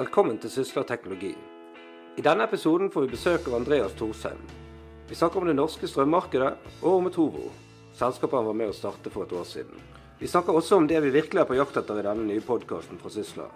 Velkommen 0.00 0.38
til 0.40 0.48
Sysla 0.48 0.80
teknologi. 0.88 1.34
I 2.16 2.22
denne 2.24 2.46
episoden 2.48 2.88
får 2.88 3.02
vi 3.04 3.10
besøk 3.12 3.48
av 3.50 3.58
Andreas 3.58 3.92
Thorsheim. 3.98 4.38
Vi 5.10 5.18
snakker 5.18 5.42
om 5.42 5.50
det 5.50 5.54
norske 5.58 5.90
strømmarkedet 5.90 6.70
og 6.78 6.94
om 6.94 7.08
Otovo, 7.10 7.50
selskapet 7.98 8.38
han 8.38 8.46
var 8.48 8.56
med 8.56 8.72
å 8.72 8.76
starte 8.78 9.12
for 9.12 9.26
et 9.26 9.34
år 9.36 9.44
siden. 9.44 9.82
Vi 10.16 10.30
snakker 10.30 10.56
også 10.56 10.78
om 10.80 10.86
det 10.88 11.02
vi 11.04 11.12
virkelig 11.18 11.42
er 11.42 11.48
på 11.50 11.58
jakt 11.58 11.76
etter 11.82 12.00
i 12.00 12.06
denne 12.06 12.24
nye 12.30 12.40
podkasten 12.46 12.96
fra 13.02 13.12
Sysla. 13.12 13.50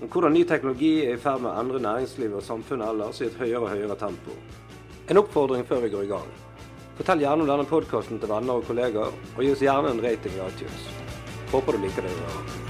Om 0.00 0.08
hvordan 0.08 0.32
ny 0.38 0.46
teknologi 0.48 0.92
er 1.02 1.18
i 1.18 1.20
ferd 1.20 1.44
med 1.44 1.52
å 1.52 1.60
endre 1.60 1.84
næringslivet 1.84 2.40
og 2.40 2.46
samfunnet 2.46 2.88
ellers 2.94 3.20
i 3.20 3.28
et 3.28 3.36
høyere 3.36 3.66
og 3.66 3.72
høyere 3.74 4.00
tempo. 4.00 4.40
En 5.12 5.20
oppfordring 5.20 5.66
før 5.68 5.84
vi 5.84 5.92
går 5.92 6.06
i 6.06 6.12
gang. 6.14 6.30
Fortell 6.96 7.26
gjerne 7.26 7.44
om 7.44 7.50
denne 7.52 7.68
podkasten 7.68 8.22
til 8.22 8.32
venner 8.32 8.62
og 8.62 8.64
kollegaer, 8.70 9.12
og 9.34 9.44
gi 9.44 9.52
oss 9.52 9.66
gjerne 9.68 9.92
en 9.92 10.00
rating 10.08 10.40
i 10.40 10.46
iTunes. 10.46 10.88
Håper 11.52 11.76
du 11.76 11.84
liker 11.84 12.08
det 12.08 12.16
du. 12.16 12.65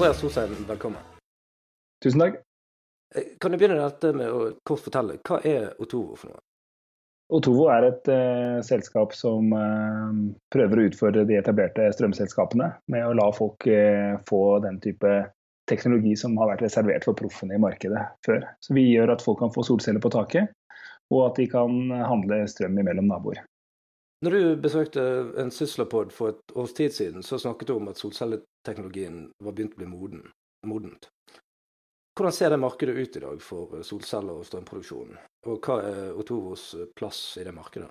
Andreas 0.00 0.20
Tosheim, 0.20 0.54
velkommen. 0.68 1.00
Tusen 2.04 2.20
takk. 2.20 2.36
Eh, 3.14 3.24
kan 3.40 3.52
du 3.52 3.58
begynne 3.60 3.82
dette 3.82 4.14
med 4.16 4.30
å 4.32 4.46
kort 4.64 4.80
fortelle, 4.80 5.18
hva 5.28 5.36
er 5.44 5.74
Otovo 5.76 6.16
for 6.16 6.30
noe? 6.30 6.40
Otovo 7.36 7.66
er 7.68 7.84
et 7.90 8.08
uh, 8.08 8.62
selskap 8.64 9.12
som 9.12 9.52
uh, 9.52 10.22
prøver 10.56 10.80
å 10.80 10.86
utfordre 10.88 11.26
de 11.28 11.36
etablerte 11.36 11.90
strømselskapene 11.92 12.70
med 12.88 13.10
å 13.10 13.12
la 13.18 13.28
folk 13.36 13.68
uh, 13.68 14.16
få 14.24 14.40
den 14.64 14.80
type 14.80 15.12
teknologi 15.68 16.16
som 16.16 16.40
har 16.40 16.54
vært 16.54 16.64
reservert 16.64 17.04
for 17.04 17.20
proffene 17.20 17.60
i 17.60 17.60
markedet 17.60 18.06
før. 18.24 18.48
Så 18.64 18.72
Vi 18.80 18.88
gjør 18.94 19.12
at 19.18 19.26
folk 19.26 19.44
kan 19.44 19.52
få 19.52 19.68
solceller 19.68 20.00
på 20.00 20.14
taket, 20.16 20.48
og 21.12 21.26
at 21.26 21.44
de 21.44 21.50
kan 21.52 21.76
handle 22.08 22.46
strøm 22.48 22.80
mellom 22.80 23.12
naboer. 23.12 23.44
Når 24.20 24.34
du 24.36 24.56
besøkte 24.60 25.02
en 25.40 25.50
Syslapod 25.50 26.10
for 26.12 26.34
et 26.34 26.52
års 26.52 26.74
tid 26.76 26.92
siden, 26.92 27.22
så 27.24 27.38
snakket 27.40 27.70
du 27.70 27.78
om 27.78 27.88
at 27.88 28.00
solcelleteknologien 28.00 29.22
var 29.40 29.54
begynt 29.56 29.78
å 29.78 29.80
bli 29.80 29.88
moden, 29.88 30.26
modent. 30.68 31.08
Hvordan 32.18 32.34
ser 32.36 32.52
det 32.52 32.58
markedet 32.60 32.98
ut 32.98 33.16
i 33.16 33.22
dag 33.22 33.40
for 33.40 33.78
eh, 33.78 33.86
solceller 33.86 34.42
og 34.42 34.44
strømproduksjon? 34.44 35.16
Og 35.48 35.64
hva 35.64 35.78
er 35.88 36.20
Otovos 36.20 36.74
eh, 36.76 36.90
plass 36.96 37.38
i 37.40 37.46
det 37.46 37.54
markedet? 37.56 37.88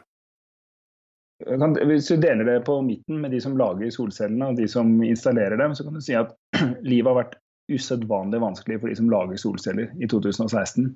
Hvis 1.39 2.11
du 2.11 2.19
deler 2.19 2.45
det 2.45 2.59
på 2.67 2.75
midten 2.85 3.21
med 3.23 3.31
de 3.33 3.39
som 3.41 3.55
lager 3.57 3.89
solcellene 3.95 4.51
og 4.51 4.59
de 4.59 4.67
som 4.69 4.91
installerer 5.01 5.57
dem, 5.57 5.73
så 5.73 5.87
kan 5.87 5.97
du 5.97 6.03
si 6.03 6.17
at 6.19 6.35
livet 6.91 7.09
har 7.09 7.21
vært 7.23 7.37
usedvanlig 7.73 8.41
vanskelig 8.43 8.81
for 8.83 8.91
de 8.91 8.99
som 8.99 9.09
lager 9.09 9.39
solceller 9.41 9.95
i 9.97 10.09
2016. 10.11 10.91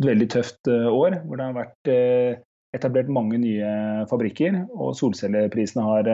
Et 0.00 0.08
veldig 0.10 0.32
tøft 0.34 0.72
eh, 0.72 0.88
år 0.90 1.20
hvor 1.22 1.38
det 1.38 1.46
har 1.46 1.60
vært 1.60 1.92
etablert 2.76 3.10
mange 3.12 3.38
nye 3.40 3.72
fabrikker, 4.10 4.62
og 4.72 4.96
solcelleprisene 4.96 5.84
har 5.84 6.10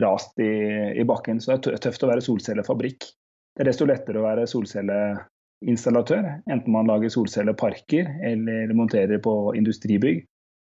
rast 0.00 0.38
i, 0.40 0.52
i 0.96 1.04
bakken. 1.04 1.40
Så 1.42 1.56
det 1.56 1.74
er 1.74 1.82
tøft 1.88 2.04
å 2.06 2.10
være 2.12 2.24
solcellefabrikk. 2.24 3.08
Det 3.56 3.64
er 3.64 3.70
desto 3.72 3.88
lettere 3.88 4.20
å 4.20 4.24
være 4.24 4.46
solcelleinstallatør, 4.48 6.28
enten 6.46 6.74
man 6.74 6.88
lager 6.88 7.10
solcelleparker 7.12 8.12
eller 8.30 8.70
monterer 8.78 9.18
på 9.22 9.34
industribygg, 9.58 10.22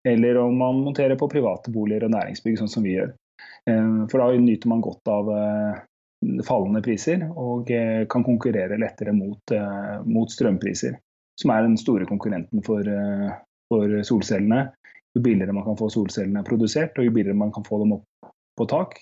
eller 0.08 0.40
om 0.40 0.56
man 0.58 0.80
monterer 0.82 1.18
på 1.20 1.28
private 1.30 1.70
boliger 1.70 2.08
og 2.08 2.14
næringsbygg, 2.16 2.58
sånn 2.58 2.72
som 2.72 2.86
vi 2.86 2.96
gjør. 2.96 3.12
Eh, 3.70 3.94
for 4.10 4.18
da 4.18 4.30
nyter 4.34 4.70
man 4.70 4.82
godt 4.82 5.08
av 5.10 5.30
eh, 5.30 5.80
fallende 6.46 6.82
priser 6.82 7.24
og 7.30 7.70
eh, 7.70 8.04
kan 8.10 8.26
konkurrere 8.26 8.80
lettere 8.80 9.14
mot, 9.14 9.54
mot 10.06 10.30
strømpriser, 10.30 10.96
som 11.40 11.54
er 11.54 11.66
den 11.66 11.78
store 11.80 12.06
konkurrenten 12.08 12.62
for, 12.66 12.86
for, 13.70 13.98
solcellene. 14.06 14.66
Jo 15.12 15.22
billigere 15.22 15.52
man 15.52 15.64
kan 15.66 15.76
få 15.76 15.90
solcellene 15.92 16.44
produsert, 16.46 16.98
og 16.98 17.08
jo 17.08 17.14
billigere 17.14 17.38
man 17.38 17.52
kan 17.52 17.66
få 17.66 17.82
dem 17.82 17.96
opp 17.98 18.30
på 18.56 18.66
tak, 18.68 18.96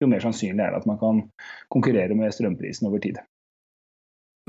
jo 0.00 0.08
mer 0.10 0.22
sannsynlig 0.22 0.62
er 0.62 0.74
det 0.74 0.82
at 0.82 0.90
man 0.90 1.00
kan 1.00 1.22
konkurrere 1.72 2.14
med 2.18 2.34
strømprisen 2.34 2.88
over 2.88 3.02
tid. 3.02 3.18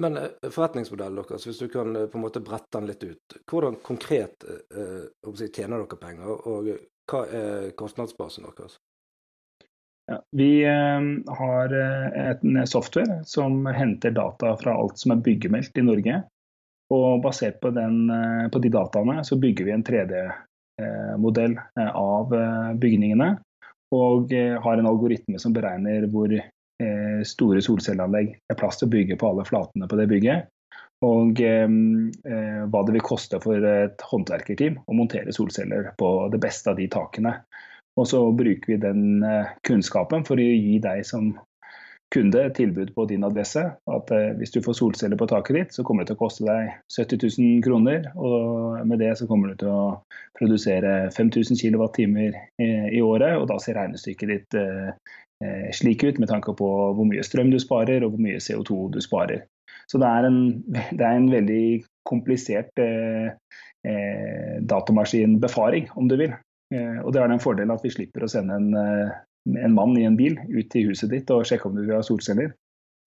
Men 0.02 0.18
eh, 0.18 0.50
forretningsmodellen 0.52 1.24
deres, 1.24 1.46
hvis 1.48 1.60
du 1.60 1.68
kan 1.74 1.96
eh, 1.96 2.06
på 2.12 2.20
en 2.20 2.26
måte 2.28 2.44
brette 2.46 2.78
den 2.78 2.90
litt 2.90 3.04
ut. 3.04 3.38
Hvordan 3.50 3.80
konkret 3.86 4.46
eh, 4.46 5.08
si, 5.34 5.48
tjener 5.50 5.82
dere 5.82 6.02
penger, 6.02 6.36
og 6.50 6.70
hva 7.10 7.24
er 7.34 7.72
kostnadsbasen 7.80 8.46
deres? 8.50 8.78
Ja, 10.08 10.22
vi 10.40 10.64
har 10.64 11.74
en 11.76 12.60
software 12.68 13.18
som 13.28 13.66
henter 13.76 14.14
data 14.16 14.54
fra 14.56 14.76
alt 14.80 15.02
som 15.02 15.12
er 15.12 15.24
byggemeldt 15.24 15.82
i 15.82 15.84
Norge. 15.84 16.22
Og 16.96 17.20
basert 17.26 17.58
på, 17.60 17.74
den, 17.76 18.08
på 18.48 18.62
de 18.64 18.72
dataene 18.72 19.26
så 19.28 19.36
bygger 19.36 19.68
vi 19.68 19.74
en 19.76 19.84
3D-modell 19.84 20.47
av 20.78 22.34
bygningene. 22.78 23.32
Og 23.96 24.34
har 24.34 24.78
en 24.78 24.90
algoritme 24.90 25.40
som 25.42 25.54
beregner 25.56 26.06
hvor 26.12 26.34
Eh, 26.84 27.24
store 27.26 27.62
solcelleanlegg. 27.62 28.36
Det 28.38 28.54
er 28.54 28.60
plass 28.60 28.78
til 28.78 28.86
å 28.86 28.94
bygge 28.94 29.16
på 29.18 29.32
alle 29.32 29.46
flatene 29.48 29.88
på 29.90 29.98
det 29.98 30.06
bygget. 30.12 30.52
Og 31.06 31.40
eh, 31.42 31.66
eh, 31.66 32.60
hva 32.70 32.84
det 32.86 32.94
vil 32.94 33.06
koste 33.06 33.40
for 33.42 33.66
et 33.66 34.04
håndverkerteam 34.12 34.78
å 34.86 34.98
montere 34.98 35.34
solceller 35.34 35.90
på 35.98 36.12
det 36.34 36.42
beste 36.44 36.70
av 36.70 36.78
de 36.78 36.86
takene. 36.94 37.34
Og 37.98 38.06
så 38.12 38.22
bruker 38.30 38.76
vi 38.76 38.78
den 38.82 39.26
eh, 39.26 39.56
kunnskapen 39.66 40.26
for 40.28 40.38
å 40.38 40.46
gi 40.46 40.78
deg 40.84 41.02
som 41.10 41.32
kunde 42.14 42.42
et 42.48 42.56
tilbud 42.56 42.94
på 42.96 43.06
din 43.10 43.26
adresse. 43.28 43.64
At 43.92 44.12
eh, 44.16 44.34
hvis 44.40 44.56
du 44.56 44.62
får 44.66 44.80
solceller 44.80 45.20
på 45.20 45.28
taket 45.30 45.60
ditt, 45.60 45.76
så 45.76 45.86
kommer 45.88 46.04
det 46.04 46.14
til 46.14 46.20
å 46.20 46.24
koste 46.24 46.48
deg 46.48 46.74
70 46.96 47.24
000 47.38 47.62
kroner. 47.68 48.10
Og 48.16 48.82
med 48.88 49.04
det 49.04 49.14
så 49.20 49.28
kommer 49.30 49.52
du 49.52 49.62
til 49.64 49.72
å 49.74 49.86
produsere 50.40 51.12
5000 51.16 51.60
kWt 51.60 52.04
i, 52.08 53.02
året, 53.02 53.38
og 53.38 53.48
da 53.52 53.58
ser 53.62 53.80
regnestykket 53.80 54.34
ditt 54.34 54.60
eh, 54.60 54.94
Eh, 55.44 55.72
slik 55.72 56.04
ut 56.04 56.18
med 56.18 56.30
tanke 56.32 56.54
på 56.58 56.68
hvor 56.98 57.06
mye 57.06 57.22
strøm 57.26 57.52
du 57.54 57.60
sparer 57.62 58.02
og 58.02 58.16
hvor 58.16 58.24
mye 58.26 58.42
CO2 58.42 58.88
du 58.96 59.00
sparer. 59.04 59.46
Så 59.88 60.00
det 60.02 60.10
er 60.10 60.28
en, 60.28 60.40
det 60.74 61.04
er 61.04 61.14
en 61.14 61.30
veldig 61.32 61.66
komplisert 62.08 62.82
eh, 62.82 63.30
datamaskinbefaring, 64.68 65.92
om 65.96 66.10
du 66.10 66.18
vil. 66.20 66.34
Eh, 66.74 66.98
og 67.04 67.14
det 67.14 67.22
er 67.22 67.32
den 67.32 67.44
fordelen 67.44 67.76
at 67.76 67.86
vi 67.86 67.94
slipper 67.94 68.26
å 68.26 68.32
sende 68.32 68.58
en, 68.58 68.74
en, 69.56 69.76
mann 69.76 69.96
i 69.98 70.06
en 70.08 70.18
bil 70.20 70.38
ut 70.50 70.70
til 70.74 70.92
huset 70.92 71.12
ditt 71.14 71.32
og 71.34 71.46
sjekke 71.48 71.70
om 71.70 71.78
du 71.78 71.84
vil 71.86 71.96
ha 71.98 72.04
solceller. 72.06 72.52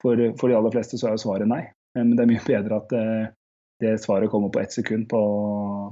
For, 0.00 0.16
for 0.40 0.48
de 0.48 0.56
aller 0.56 0.72
fleste 0.72 0.98
så 1.00 1.10
er 1.10 1.20
svaret 1.20 1.50
nei. 1.50 1.64
Men 1.98 2.14
det 2.16 2.24
er 2.24 2.30
mye 2.30 2.46
bedre 2.46 2.80
at 2.80 2.94
eh, 2.96 3.28
det 3.80 3.96
svaret 4.00 4.30
kommer 4.32 4.52
på 4.52 4.60
ett 4.60 4.72
sekund 4.72 5.08
på, 5.08 5.20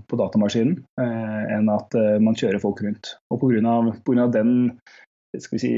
på 0.04 0.16
datamaskinen, 0.20 0.82
enn 1.00 1.70
at 1.72 1.94
man 2.20 2.36
kjører 2.36 2.60
folk 2.60 2.82
rundt. 2.84 3.14
Og 3.32 3.41
pga. 3.41 4.26
den 4.34 4.50
skal 5.32 5.54
vi 5.56 5.62
si, 5.62 5.70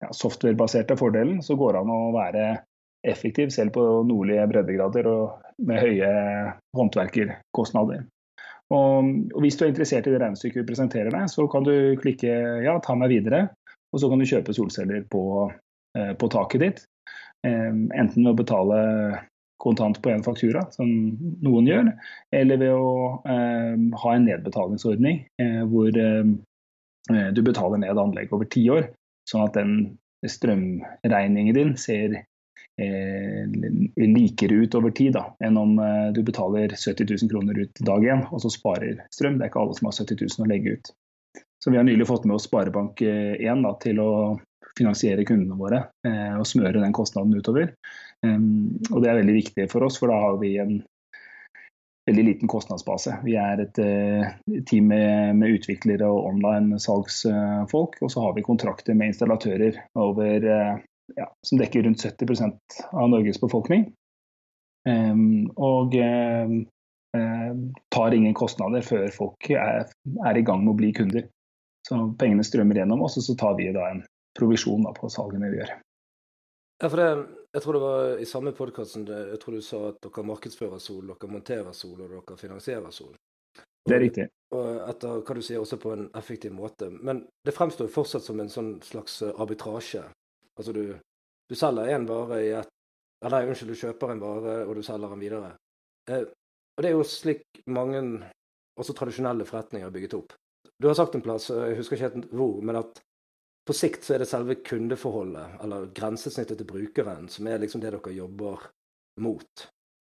ja, 0.00 0.08
softwarebaserte 0.16 0.96
fordelen, 0.96 1.42
så 1.44 1.56
går 1.60 1.76
det 1.76 1.82
an 1.82 1.92
å 1.92 2.14
være 2.14 2.46
effektiv 3.06 3.52
selv 3.54 3.74
på 3.76 3.84
nordlige 4.08 4.46
breddegrader 4.50 5.08
og 5.08 5.64
med 5.68 5.80
høye 5.80 6.10
håndverkerkostnader. 6.76 8.04
Og, 8.70 9.08
og 9.34 9.40
Hvis 9.42 9.56
du 9.58 9.64
er 9.64 9.72
interessert 9.72 10.06
i 10.06 10.12
det 10.12 10.20
regnestykket 10.22 10.62
vi 10.62 10.68
presenterer 10.68 11.10
deg, 11.12 11.26
så 11.32 11.46
kan 11.50 11.66
du 11.66 11.74
klikke 12.00 12.34
ja, 12.64 12.76
ta 12.84 12.94
meg 12.98 13.10
videre, 13.12 13.48
og 13.92 14.00
så 14.00 14.10
kan 14.10 14.20
du 14.20 14.28
kjøpe 14.28 14.54
solceller 14.54 15.02
på, 15.10 15.24
eh, 15.98 16.12
på 16.18 16.30
taket 16.32 16.64
ditt. 16.64 16.86
Enten 17.40 18.20
ved 18.20 18.34
å 18.34 18.36
betale 18.36 18.78
kontant 19.60 20.02
på 20.02 20.10
en 20.12 20.24
faktura, 20.24 20.64
som 20.72 20.88
noen 21.44 21.68
gjør, 21.68 21.90
eller 22.36 22.60
ved 22.60 22.72
å 22.72 23.20
ha 24.02 24.14
en 24.14 24.26
nedbetalingsordning 24.28 25.22
eh, 25.40 25.62
hvor 25.68 25.96
eh, 26.00 27.28
du 27.36 27.40
betaler 27.44 27.82
ned 27.82 28.00
anlegg 28.00 28.32
over 28.36 28.48
ti 28.52 28.66
år, 28.72 28.90
sånn 29.28 29.46
at 29.46 29.56
den 29.56 29.72
strømregningen 30.28 31.56
din 31.56 31.72
ser 31.80 32.20
likere 34.00 34.56
ut 34.62 34.74
over 34.78 34.92
tid 34.96 35.12
da, 35.12 35.26
enn 35.44 35.58
om 35.60 35.74
du 36.16 36.22
betaler 36.24 36.72
70 36.72 37.10
000 37.10 37.28
kroner 37.28 37.58
ut 37.60 37.82
dag 37.84 38.06
én 38.08 38.22
og 38.30 38.40
så 38.40 38.48
sparer 38.52 39.02
strøm. 39.12 39.36
Det 39.36 39.44
er 39.44 39.50
ikke 39.52 39.60
alle 39.60 39.76
som 39.76 39.90
har 39.90 39.98
70 39.98 40.22
000 40.22 40.46
å 40.46 40.48
legge 40.48 40.78
ut. 40.78 40.92
Så 41.64 41.70
Vi 41.70 41.76
har 41.76 41.84
nylig 41.84 42.06
fått 42.06 42.24
med 42.24 42.34
oss 42.34 42.48
Sparebank1 42.48 43.62
da, 43.62 43.74
til 43.82 44.00
å 44.00 44.12
finansiere 44.78 45.26
kundene 45.28 45.58
våre 45.58 45.82
eh, 46.06 46.36
og 46.38 46.46
smøre 46.48 46.80
den 46.80 46.94
kostnaden 46.96 47.36
utover. 47.36 47.74
Um, 48.26 48.78
og 48.90 49.02
Det 49.02 49.10
er 49.10 49.20
veldig 49.20 49.36
viktig 49.36 49.66
for 49.72 49.84
oss, 49.84 49.98
for 50.00 50.12
da 50.12 50.18
har 50.22 50.38
vi 50.40 50.54
en 50.62 50.78
veldig 52.08 52.24
liten 52.24 52.50
kostnadsbase. 52.50 53.18
Vi 53.26 53.36
er 53.38 53.60
et 53.64 53.80
uh, 53.84 54.30
team 54.68 54.88
med, 54.92 55.36
med, 55.40 55.58
utviklere 55.58 56.08
og 56.08 56.30
online 56.32 56.80
salgsfolk. 56.80 58.00
Og 58.00 58.12
så 58.12 58.24
har 58.24 58.36
vi 58.36 58.46
kontrakter 58.46 58.96
med 58.96 59.12
installatører 59.12 59.82
over, 60.00 60.48
ja, 61.16 61.28
som 61.46 61.60
dekker 61.60 61.84
rundt 61.84 62.02
70% 62.02 62.80
av 62.90 63.12
Norges 63.12 63.40
befolkning. 63.42 63.90
Um, 64.88 65.50
og 65.60 65.92
tar 67.90 68.14
ingen 68.14 68.34
kostnader 68.38 68.84
før 68.86 69.08
folk 69.12 69.48
er, 69.50 69.88
er, 70.22 70.38
i 70.38 70.44
gang 70.46 70.62
med 70.62 70.72
å 70.72 70.78
bli 70.78 70.92
kunder. 70.94 71.26
Så 71.88 71.98
pengene 72.20 72.44
strømmer 72.44 72.82
gjennom 72.82 73.04
oss, 73.06 73.16
og 73.20 73.24
så 73.24 73.36
tar 73.38 73.56
vi 73.58 73.70
da 73.74 73.86
en 73.90 74.02
provisjon 74.36 74.84
da, 74.86 74.92
på 74.96 75.08
salgene 75.12 75.50
vi 75.52 75.60
gjør. 75.60 75.72
Ja, 76.80 76.88
for 76.88 76.96
det, 77.00 77.08
jeg 77.52 77.64
tror 77.64 77.76
det 77.76 77.82
var 77.84 78.20
i 78.22 78.28
samme 78.28 78.52
podkasten 78.56 79.04
jeg 79.08 79.40
tror 79.42 79.56
du 79.56 79.64
sa 79.64 79.80
at 79.90 79.98
dere 80.04 80.24
markedsfører 80.28 80.80
sol, 80.80 81.10
dere 81.10 81.32
monterer 81.32 81.76
sol 81.76 81.98
og 81.98 82.12
dere 82.12 82.38
finansierer 82.40 82.94
sol. 82.94 83.12
Det 83.88 83.96
er 83.96 84.02
riktig. 84.04 84.26
Og 84.54 84.80
etter 84.84 85.20
hva 85.24 85.36
du 85.36 85.42
sier, 85.44 85.60
også 85.60 85.78
på 85.80 85.92
en 85.94 86.08
effektiv 86.16 86.52
måte. 86.54 86.90
Men 86.92 87.24
det 87.46 87.54
fremstår 87.56 87.88
fortsatt 87.92 88.24
som 88.24 88.40
en 88.40 88.52
sånn 88.52 88.74
slags 88.84 89.20
arbitrasje. 89.30 90.02
Altså 90.56 90.74
du, 90.76 90.84
du 91.48 91.56
selger 91.56 91.94
en 91.94 92.06
vare 92.08 92.42
i 92.44 92.52
et 92.60 92.76
Nei, 93.20 93.42
unnskyld, 93.44 93.74
du 93.74 93.76
kjøper 93.76 94.14
en 94.14 94.20
vare, 94.22 94.52
og 94.64 94.78
du 94.78 94.80
selger 94.80 95.10
den 95.12 95.20
videre. 95.20 95.50
Eh, 96.08 96.22
og 96.24 96.80
det 96.80 96.88
er 96.88 96.94
jo 96.94 97.02
slik 97.04 97.42
mange 97.68 98.00
også 98.80 98.94
tradisjonelle 98.96 99.44
forretninger 99.44 99.84
er 99.84 99.92
bygget 99.92 100.16
opp. 100.16 100.32
Du 100.80 100.86
har 100.88 100.94
sagt 100.96 101.14
en 101.14 101.20
plass, 101.20 101.50
jeg 101.52 101.76
husker 101.76 101.98
ikke 101.98 102.08
helt 102.08 102.30
hvor, 102.32 102.60
men 102.64 102.78
at 102.80 103.02
på 103.68 103.74
sikt 103.76 104.06
så 104.06 104.14
er 104.16 104.22
det 104.22 104.30
selve 104.30 104.56
kundeforholdet, 104.64 105.58
eller 105.60 105.90
grensesnittet 105.94 106.56
til 106.56 106.68
brukeren, 106.70 107.28
som 107.28 107.48
er 107.50 107.60
liksom 107.60 107.82
det 107.82 107.92
dere 107.92 108.14
jobber 108.16 108.64
mot. 109.20 109.66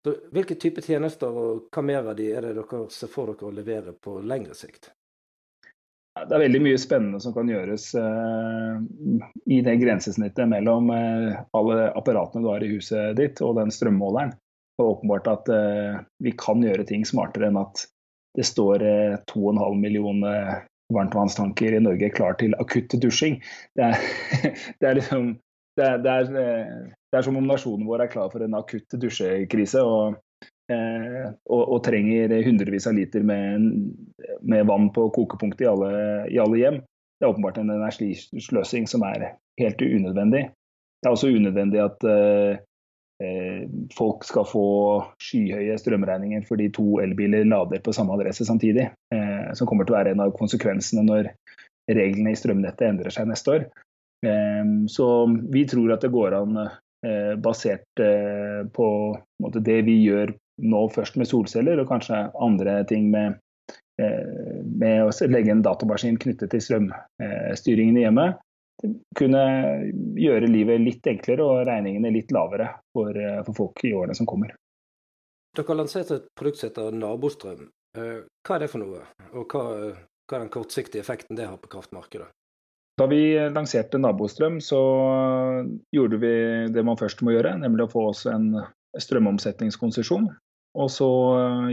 Så 0.04 0.14
hvilke 0.32 0.56
type 0.60 0.80
tjenester 0.84 1.36
og 1.36 1.68
hva 1.72 1.84
mer 1.84 2.08
av 2.08 2.16
de 2.16 2.30
er 2.32 2.48
det 2.48 2.54
dere 2.56 2.80
ser 2.92 3.12
for 3.12 3.28
dere 3.28 3.50
å 3.50 3.52
levere 3.52 3.92
på 3.92 4.16
lengre 4.24 4.56
sikt? 4.56 4.88
Det 6.14 6.32
er 6.32 6.44
veldig 6.46 6.62
mye 6.64 6.80
spennende 6.80 7.20
som 7.20 7.34
kan 7.36 7.48
gjøres 7.50 7.90
uh, 7.98 8.80
i 9.50 9.60
det 9.66 9.78
grensesnittet 9.80 10.48
mellom 10.48 10.92
uh, 10.94 11.40
alle 11.58 11.88
apparatene 11.92 12.44
du 12.44 12.52
har 12.52 12.64
i 12.64 12.70
huset 12.72 13.18
ditt 13.18 13.42
og 13.44 13.58
den 13.60 13.72
strømmåleren. 13.74 14.32
Og 14.80 14.96
åpenbart 14.96 15.28
at 15.30 15.48
vi 16.18 16.32
kan 16.34 16.58
gjøre 16.64 16.82
ting 16.88 17.04
smartere 17.06 17.46
enn 17.46 17.60
at 17.60 17.84
det 18.34 18.46
står 18.48 18.82
2,5 19.30 19.76
millioner 19.78 20.64
varmtvannstanker 20.92 21.76
i 21.76 21.80
Norge 21.80 22.10
klar 22.14 22.36
til 22.40 22.54
akutt 22.60 22.96
dusjing. 23.00 23.40
Det 23.78 23.88
er, 23.88 24.04
det 24.80 24.90
er 24.90 24.98
liksom 25.00 25.34
det 25.76 25.86
er, 25.86 25.98
det, 25.98 26.10
er, 26.10 26.26
det 27.10 27.18
er, 27.18 27.24
som 27.26 27.38
om 27.38 27.48
nasjonen 27.50 27.86
vår 27.88 28.04
er 28.04 28.10
klar 28.12 28.28
for 28.30 28.44
en 28.44 28.54
akutt 28.54 28.94
dusjekrise 29.02 29.82
og, 29.82 30.20
eh, 30.70 31.24
og, 31.50 31.62
og 31.62 31.80
trenger 31.86 32.30
hundrevis 32.46 32.86
av 32.86 32.94
liter 32.94 33.24
med, 33.26 33.72
med 34.46 34.68
vann 34.70 34.92
på 34.94 35.08
kokepunktet 35.16 35.64
i 35.66 35.70
alle, 35.72 35.94
i 36.30 36.38
alle, 36.38 36.60
hjem. 36.60 36.78
Det 37.18 37.26
er 37.26 37.32
åpenbart 37.32 37.58
en 37.58 37.74
energisløsing 37.74 38.86
som 38.90 39.02
er 39.08 39.32
helt 39.58 39.82
unødvendig. 39.82 40.44
Det 41.02 41.10
er 41.10 41.16
også 41.16 41.32
unødvendig 41.34 41.82
at 41.82 42.06
eh, 42.06 42.54
eh, 42.54 42.62
folk 43.94 44.24
skal 44.26 44.46
få 44.48 44.66
skyhøye 45.22 45.76
strømregninger 45.78 46.42
fordi 46.48 46.66
to 46.74 46.98
elbiler 46.98 47.46
lader 47.46 47.78
på 47.84 47.92
samme 47.94 48.16
adresse 48.16 48.46
samtidig. 48.48 48.88
Eh, 49.14 49.52
som 49.54 49.70
kommer 49.70 49.86
til 49.86 49.94
å 49.94 49.98
være 50.00 50.14
en 50.16 50.24
av 50.24 50.34
konsekvensene 50.34 51.04
når 51.06 51.30
reglene 51.94 52.32
i 52.32 52.38
strømnettet 52.38 52.88
endrer 52.88 53.14
seg 53.14 53.28
neste 53.30 53.54
år. 53.54 53.66
Ehm, 54.26 54.88
så 54.88 55.26
vi 55.52 55.66
tror 55.68 55.92
at 55.92 56.04
det 56.04 56.12
går 56.14 56.36
an, 56.38 56.56
eh, 57.06 57.34
basert 57.36 58.00
eh, 58.00 58.64
på 58.72 58.88
det 59.60 59.82
vi 59.88 59.98
gjør 60.06 60.34
nå 60.64 60.84
først 60.94 61.18
med 61.20 61.28
solceller, 61.28 61.80
og 61.80 61.90
kanskje 61.90 62.30
andre 62.40 62.78
ting 62.88 63.10
med, 63.10 63.36
eh, 64.00 64.62
med 64.64 65.04
å 65.04 65.12
legge 65.28 65.52
en 65.52 65.64
datamaskin 65.64 66.18
knyttet 66.22 66.54
til 66.54 66.62
strømstyringen 66.62 67.98
i 67.98 68.06
hjemmet, 68.06 68.40
kunne 69.16 69.44
gjøre 70.18 70.50
livet 70.50 70.82
litt 70.82 71.06
enklere 71.10 71.46
og 71.46 71.64
regningene 71.68 72.12
litt 72.14 72.32
lavere 72.34 72.70
for, 72.94 73.16
for 73.46 73.58
folk 73.58 73.84
i 73.86 73.94
årene 73.96 74.16
som 74.16 74.28
kommer. 74.28 74.54
Dere 75.54 75.70
har 75.70 75.78
lansert 75.78 76.10
et 76.10 76.30
produkt 76.38 76.60
som 76.60 76.70
heter 76.70 76.96
Nabostrøm. 76.98 77.68
Hva 77.94 78.56
er 78.56 78.64
det 78.64 78.70
for 78.72 78.82
noe, 78.82 79.04
og 79.32 79.52
hva, 79.54 79.66
hva 80.26 80.38
er 80.38 80.42
den 80.42 80.50
kortsiktige 80.54 81.04
effekten 81.04 81.38
det 81.38 81.46
har 81.46 81.60
på 81.62 81.70
kraftmarkedet? 81.76 82.26
Da 82.98 83.06
vi 83.10 83.34
lanserte 83.50 83.98
Nabostrøm, 83.98 84.60
så 84.62 84.80
gjorde 85.94 86.18
vi 86.22 86.34
det 86.74 86.84
man 86.86 86.98
først 86.98 87.22
må 87.26 87.34
gjøre, 87.34 87.56
nemlig 87.62 87.88
å 87.88 87.92
få 87.94 88.08
oss 88.12 88.24
en 88.30 88.52
strømomsetningskonsesjon. 89.02 90.28
Og 90.74 90.90
så 90.90 91.08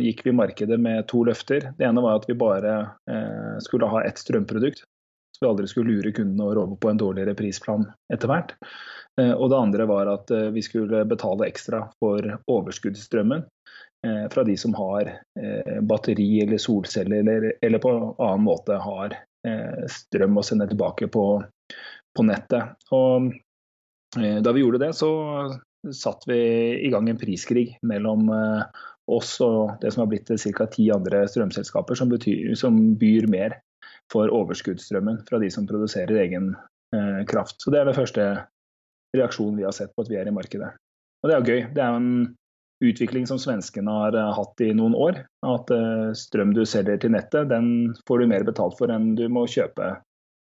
gikk 0.01 0.23
vi 0.25 0.31
i 0.33 0.37
markedet 0.37 0.77
med 0.81 1.07
to 1.09 1.23
løfter. 1.25 1.71
Det 1.77 1.85
ene 1.87 2.03
var 2.05 2.19
at 2.19 2.27
vi 2.29 2.37
bare 2.37 2.73
eh, 3.09 3.57
skulle 3.65 3.89
ha 3.89 4.03
ett 4.05 4.21
strømprodukt. 4.21 4.83
Vi 5.41 5.47
aldri 5.49 5.67
skulle 5.67 5.95
lure 5.95 6.11
kundene 6.13 6.53
råve 6.55 6.75
på 6.77 6.89
en 6.89 6.99
dårligere 7.01 7.33
prisplan 7.37 7.87
etter 8.13 8.29
hvert. 8.29 8.53
Eh, 9.19 9.31
og 9.31 9.49
det 9.51 9.57
andre 9.57 9.87
var 9.89 10.11
at 10.11 10.31
eh, 10.31 10.49
vi 10.55 10.63
skulle 10.65 11.03
betale 11.09 11.47
ekstra 11.49 11.83
for 11.99 12.27
overskuddsstrømmen 12.51 13.43
eh, 14.07 14.27
fra 14.31 14.45
de 14.47 14.57
som 14.57 14.75
har 14.77 15.09
batteri 15.85 16.29
eller 16.43 16.61
solceller 16.61 17.23
eller, 17.23 17.53
eller 17.61 17.81
på 17.81 17.91
annen 17.91 18.45
måte 18.45 18.77
har 18.81 19.17
strøm 19.89 20.37
å 20.37 20.43
sende 20.45 20.67
tilbake 20.69 21.07
på, 21.09 21.25
på 22.13 22.23
nettet. 22.27 22.75
Og 22.93 23.31
da 24.13 24.53
vi 24.53 24.61
gjorde 24.61 24.81
det, 24.83 24.91
så 24.93 25.09
satte 25.89 26.29
vi 26.29 26.37
i 26.85 26.91
gang 26.93 27.09
en 27.09 27.17
priskrig 27.17 27.79
mellom 27.89 28.29
oss 29.09 29.31
og 29.41 29.81
det 29.81 29.89
som 29.95 30.03
har 30.03 30.11
blitt 30.11 30.29
ca. 30.29 30.67
ti 30.69 30.85
andre 30.93 31.23
strømselskaper 31.25 31.97
som, 31.97 32.11
betyr, 32.13 32.53
som, 32.59 32.77
byr 33.01 33.25
mer 33.33 33.57
for 34.11 34.31
overskuddsstrømmen 34.35 35.23
fra 35.29 35.39
de 35.41 35.49
som 35.53 35.67
produserer 35.69 36.23
egen 36.25 36.51
eh, 36.95 37.21
kraft. 37.29 37.61
Så 37.63 37.71
Det 37.71 37.81
er 37.81 37.89
den 37.89 37.97
første 37.97 38.27
reaksjonen 39.15 39.57
vi 39.59 39.67
har 39.67 39.75
sett 39.75 39.95
på 39.95 40.05
at 40.05 40.11
vi 40.11 40.19
er 40.19 40.27
i 40.27 40.35
markedet. 40.35 40.73
Og 41.21 41.29
Det 41.29 41.35
er 41.35 41.41
jo 41.41 41.51
gøy. 41.51 41.61
Det 41.75 41.83
er 41.83 41.91
jo 41.91 42.01
en 42.01 42.13
utvikling 42.81 43.27
som 43.27 43.39
svenskene 43.39 43.93
har 43.93 44.17
eh, 44.17 44.33
hatt 44.35 44.63
i 44.65 44.71
noen 44.77 44.95
år. 44.97 45.21
At 45.47 45.71
eh, 45.73 46.11
strøm 46.17 46.55
du 46.57 46.63
selger 46.65 46.99
til 47.01 47.13
nettet, 47.15 47.49
den 47.51 47.93
får 48.07 48.21
du 48.21 48.31
mer 48.31 48.45
betalt 48.47 48.77
for 48.79 48.91
enn 48.93 49.13
du 49.19 49.27
må 49.31 49.45
kjøpe 49.49 49.93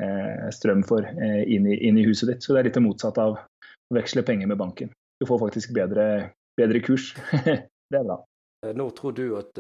eh, 0.04 0.48
strøm 0.54 0.84
for 0.88 1.08
uh, 1.08 1.44
inn, 1.44 1.68
i, 1.68 1.80
inn, 1.88 2.00
i, 2.00 2.06
huset 2.08 2.34
ditt. 2.34 2.44
Så 2.44 2.54
det 2.54 2.62
er 2.62 2.70
litt 2.70 2.80
det 2.80 2.86
motsatte 2.86 3.24
av 3.24 3.38
å 3.38 3.98
veksle 3.98 4.26
penger 4.28 4.52
med 4.52 4.60
banken. 4.60 4.92
Du 5.18 5.28
får 5.30 5.46
faktisk 5.48 5.74
bedre, 5.78 6.34
bedre 6.60 6.84
kurs. 6.84 7.14
det 7.48 8.02
er 8.02 8.04
bra. 8.06 8.20
Når 8.68 8.90
tror 8.98 9.14
du 9.14 9.26
at 9.38 9.60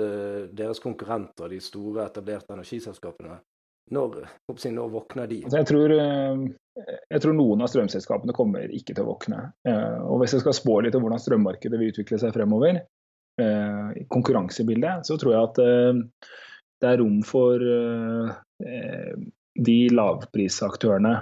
deres 0.57 0.81
konkurrenter, 0.81 1.51
de 1.53 1.59
store 1.61 2.07
etablerte 2.09 2.55
energiselskapene, 2.55 3.37
når, 3.93 4.25
når 4.47 4.89
våkner 4.91 5.29
de? 5.29 5.41
Altså, 5.45 5.61
jeg 5.61 5.69
tror, 5.69 5.93
eh, 5.95 6.41
jeg 7.13 7.23
tror, 7.23 7.35
noen 7.37 7.63
av 7.63 7.71
strømselskapene 7.71 8.35
kommer 8.35 8.73
ikke 8.75 8.95
til 8.95 9.05
å 9.05 9.13
våkne. 9.13 9.39
Eh, 9.67 9.99
og 10.03 10.21
Hvis 10.21 10.35
jeg 10.35 10.43
skal 10.43 10.57
spå 10.57 10.79
litt 10.83 10.97
om 10.97 11.05
hvordan 11.05 11.23
strømmarkedet 11.23 11.79
vil 11.79 11.93
utvikle 11.93 12.19
seg 12.21 12.35
fremover, 12.35 12.81
eh, 13.39 13.87
i 14.01 14.03
konkurransebildet, 14.11 15.07
så 15.07 15.17
tror 15.19 15.33
jeg 15.33 15.43
at 15.47 15.61
det 16.77 16.89
er 16.91 16.99
rom 17.01 17.21
for 17.25 17.63
de 19.57 19.77
lavprisaktørene 19.89 21.13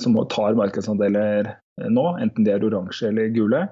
som 0.00 0.16
tar 0.28 0.56
markedsandeler 0.58 1.48
nå, 1.88 2.04
enten 2.20 2.44
de 2.44 2.52
er 2.52 2.64
oransje 2.66 3.08
eller 3.08 3.30
gule. 3.32 3.62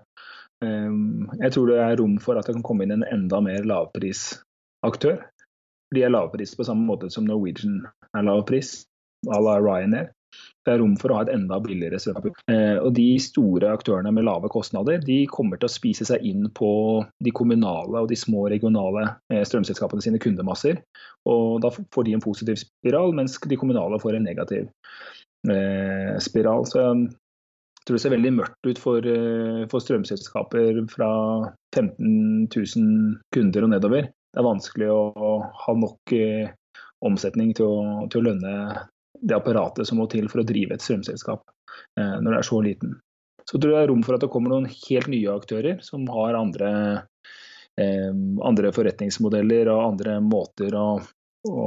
Jeg 0.65 1.53
tror 1.53 1.69
det 1.69 1.77
er 1.85 1.99
rom 2.01 2.17
for 2.25 2.41
at 2.41 2.49
det 2.49 2.57
kan 2.57 2.65
komme 2.65 2.87
inn 2.87 2.95
en 2.97 3.05
enda 3.05 3.43
mer 3.45 3.69
lavprisaktør 3.69 5.21
de 5.95 6.05
er 6.07 6.13
lavpris 6.15 6.55
på 6.57 6.67
samme 6.67 6.87
måte 6.87 7.11
som 7.13 7.27
Norwegian 7.27 7.83
er 8.17 8.27
lavpris, 8.27 8.85
à 9.29 9.41
la 9.43 9.59
Ryanair. 9.61 10.11
Det 10.65 10.75
er 10.75 10.79
rom 10.83 10.93
for 11.01 11.11
å 11.11 11.17
ha 11.19 11.25
et 11.25 11.33
enda 11.33 11.57
billigere 11.63 11.99
strøm. 11.99 12.29
Eh, 12.53 12.77
og 12.79 12.93
De 12.95 13.07
store 13.23 13.73
aktørene 13.75 14.13
med 14.15 14.27
lave 14.29 14.51
kostnader 14.53 15.01
de 15.03 15.25
kommer 15.33 15.59
til 15.59 15.67
å 15.67 15.73
spise 15.73 16.07
seg 16.07 16.23
inn 16.27 16.47
på 16.55 16.71
de 17.25 17.33
kommunale 17.35 18.05
og 18.05 18.11
de 18.13 18.19
små 18.19 18.45
regionale 18.53 19.07
eh, 19.33 19.43
strømselskapene 19.49 20.05
sine 20.05 20.21
kundemasser. 20.23 20.83
og 21.27 21.65
Da 21.65 21.73
får 21.73 22.07
de 22.07 22.15
en 22.15 22.25
positiv 22.25 22.61
spiral, 22.63 23.17
mens 23.17 23.39
de 23.41 23.59
kommunale 23.59 23.99
får 24.03 24.21
en 24.21 24.29
negativ 24.29 24.69
eh, 25.49 26.15
spiral. 26.23 26.69
Så 26.69 26.85
jeg 26.85 27.89
tror 27.89 27.97
det 27.97 28.05
ser 28.05 28.15
veldig 28.15 28.37
mørkt 28.37 28.71
ut 28.71 28.79
for, 28.79 29.01
eh, 29.03 29.67
for 29.73 29.83
strømselskaper 29.83 30.85
fra 30.93 31.11
15 31.75 32.47
000 32.53 33.19
kunder 33.35 33.67
og 33.67 33.75
nedover 33.75 34.13
det 34.31 34.41
er 34.41 34.47
vanskelig 34.47 34.89
å 34.95 35.31
ha 35.65 35.75
nok 35.77 36.15
eh, 36.15 36.51
omsetning 37.07 37.53
til 37.57 37.67
å, 37.67 38.09
til 38.13 38.23
å, 38.23 38.27
lønne 38.31 38.57
det 39.21 39.37
apparatet 39.37 39.89
som 39.89 40.01
må 40.01 40.07
til 40.11 40.29
for 40.31 40.43
å 40.43 40.47
drive 40.47 40.77
et 40.77 40.85
strømselskap 40.85 41.43
eh, 41.99 42.17
når 42.23 42.31
det 42.31 42.39
er 42.39 42.49
så 42.49 42.61
liten. 42.65 42.99
Så 43.49 43.59
tror 43.59 43.73
jeg 43.73 43.79
det 43.79 43.87
er 43.89 43.91
rom 43.91 44.05
for 44.07 44.17
at 44.17 44.25
det 44.25 44.31
kommer 44.33 44.55
noen 44.55 44.69
helt 44.71 45.09
nye 45.11 45.33
aktører 45.35 45.81
som 45.85 46.05
har 46.15 46.39
andre, 46.39 46.71
eh, 47.81 48.13
andre 48.47 48.71
forretningsmodeller 48.77 49.73
og 49.73 49.87
andre 49.89 50.21
måter 50.23 50.77
å, 50.79 50.87
å, 51.51 51.67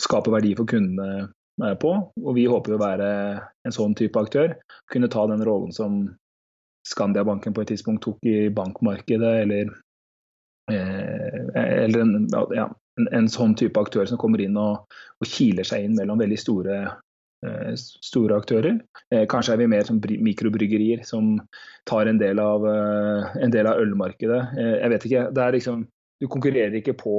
skape 0.00 0.32
verdi 0.32 0.54
for 0.56 0.70
kundene 0.70 1.28
på. 1.82 1.92
Og 2.24 2.32
vi 2.38 2.48
håper 2.48 2.78
å 2.78 2.80
være 2.80 3.10
en 3.68 3.76
sånn 3.76 3.92
type 3.98 4.16
aktør. 4.16 4.56
Kunne 4.88 5.12
ta 5.12 5.26
den 5.28 5.44
rollen 5.44 5.76
som 5.76 6.02
Skandiabanken 6.88 7.52
på 7.52 7.60
et 7.60 7.74
tidspunkt 7.74 8.06
tok 8.06 8.24
i 8.24 8.48
bankmarkedet, 8.56 9.34
eller 9.42 9.68
Eh, 9.68 9.89
eller 10.70 12.00
en, 12.00 12.26
ja, 12.54 12.66
en, 13.00 13.08
en, 13.12 13.28
sånn 13.30 13.54
type 13.58 13.80
aktør 13.80 14.08
som 14.08 14.20
kommer 14.20 14.42
inn 14.44 14.58
og, 14.60 14.86
og 15.20 15.30
kiler 15.30 15.66
seg 15.66 15.86
inn 15.86 15.96
mellom 15.98 16.20
veldig 16.22 16.38
store, 16.40 16.80
eh, 17.46 17.70
store 17.76 18.38
aktører. 18.40 18.80
Eh, 19.14 19.26
kanskje 19.30 19.56
er 19.56 19.62
vi 19.62 19.70
mer 19.72 19.86
som 19.88 20.00
mikrobryggerier 20.00 21.04
som 21.08 21.36
tar 21.90 22.10
en 22.10 22.20
del 22.20 22.42
av, 22.42 22.66
en 22.66 23.54
del 23.54 23.70
av 23.70 23.80
ølmarkedet. 23.82 24.42
jeg 24.58 24.92
vet 24.94 25.08
ikke. 25.08 25.24
liksom 25.56 25.88
du 26.20 26.28
konkurrerer 26.28 26.76
ikke 26.76 26.98
på 27.00 27.16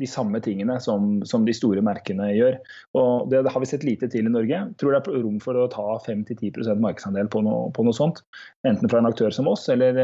de 0.00 0.08
samme 0.08 0.40
tingene 0.44 0.78
som, 0.80 1.18
som 1.28 1.44
de 1.46 1.54
store 1.56 1.82
merkene 1.84 2.30
gjør. 2.32 2.56
Og 2.98 3.28
det, 3.32 3.42
har 3.52 3.62
vi 3.62 3.68
sett 3.68 3.84
lite 3.86 4.08
til 4.12 4.28
i 4.28 4.32
Norge. 4.32 4.62
Tror 4.80 4.96
det 4.96 5.02
er 5.02 5.20
rom 5.20 5.38
for 5.42 5.58
å 5.58 5.68
ta 5.72 5.98
5-10% 6.06 6.80
markedsandel 6.82 7.28
på 7.32 7.44
noe, 7.46 7.68
på 7.76 7.84
noe, 7.86 7.96
sånt. 7.96 8.22
Enten 8.68 8.90
fra 8.90 9.02
en 9.02 9.10
aktør 9.10 9.34
som 9.34 9.50
oss, 9.50 9.68
eller, 9.72 10.00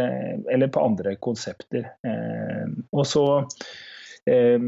eller 0.53 0.73
på 0.73 0.85
andre 0.85 1.17
konsepter. 1.23 1.89
Eh, 2.07 2.69
og 2.93 3.09
så 3.09 3.27
eh, 4.31 4.61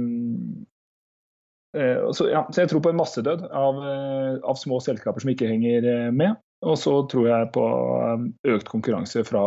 eh 1.76 2.04
så, 2.16 2.28
ja, 2.32 2.46
så, 2.48 2.62
jeg 2.62 2.70
tror 2.72 2.82
på 2.82 2.92
en 2.94 3.00
massedød 3.00 3.48
av, 3.52 3.82
eh, 3.84 4.36
av 4.40 4.56
små 4.56 4.80
selskaper 4.80 5.24
som 5.24 5.34
ikke 5.34 5.50
henger 5.50 5.88
eh, 5.92 6.12
med. 6.14 6.38
Og 6.66 6.74
så 6.80 6.92
tror 7.06 7.28
jeg 7.28 7.50
på 7.54 7.64
økt 8.50 8.70
konkurranse 8.72 9.22
fra 9.28 9.42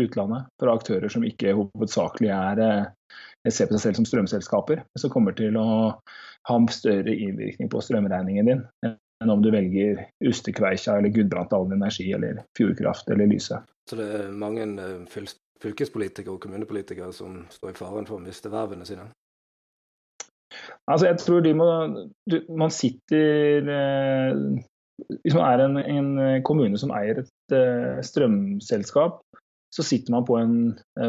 utlandet, 0.00 0.46
fra 0.62 0.76
aktører 0.78 1.12
som 1.12 1.26
ikke 1.26 1.52
hovedsakelig 1.58 2.30
er 2.32 2.62
ser 3.54 3.68
på 3.68 3.76
seg 3.76 3.82
selv 3.88 4.00
som 4.00 4.08
strømselskaper, 4.08 4.84
som 4.98 5.12
kommer 5.12 5.36
til 5.36 5.56
å 5.60 5.66
ha 6.46 6.60
større 6.70 7.14
innvirkning 7.14 7.70
på 7.72 7.82
strømregningen 7.82 8.50
din 8.50 8.62
enn 9.22 9.32
om 9.32 9.42
du 9.42 9.50
velger 9.52 10.02
Ustekveikja 10.24 10.98
eller 10.98 11.12
Gudbrandsdalen 11.14 11.78
Energi 11.78 12.10
eller 12.12 12.42
Fjordkraft 12.58 13.08
eller 13.12 13.30
Lyse. 13.30 13.62
Så 13.88 13.98
det 13.98 14.06
er 14.18 14.32
mange 14.34 14.66
eh, 14.66 15.22
fylkespolitikere 15.62 16.34
og 16.34 16.42
kommunepolitikere 16.42 17.12
som 17.16 17.44
står 17.52 17.72
i 17.72 17.78
faren 17.78 18.08
for 18.08 18.18
å 18.18 18.24
miste 18.24 18.52
vervene 18.52 18.86
sine? 18.88 19.08
Altså, 20.86 21.08
jeg 21.08 21.18
tror 21.22 21.42
de 21.42 21.52
må 21.58 21.66
du, 22.30 22.36
Man 22.56 22.70
sitter 22.72 23.66
eh, 23.66 24.36
Hvis 25.24 25.34
man 25.34 25.44
er 25.48 25.64
en, 25.64 25.80
en, 25.80 26.10
kommune 26.46 26.78
som 26.80 26.92
eier 26.94 27.24
et 27.24 27.56
eh, 27.56 27.98
strømselskap, 28.06 29.20
så 29.74 29.84
sitter 29.84 30.14
man 30.14 30.24
på 30.24 30.38
en 30.40 30.54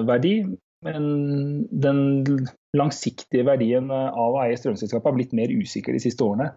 verdi, 0.07 0.41
men 0.85 1.05
den 1.71 2.01
langsiktige 2.77 3.45
verdien 3.47 3.89
av 3.91 4.35
å 4.35 4.41
eie 4.43 4.57
strømselskapet 4.59 5.09
har 5.09 5.15
blitt 5.17 5.33
mer 5.37 5.53
usikker 5.53 5.95
de 5.95 6.01
siste 6.03 6.25
årene. 6.25 6.51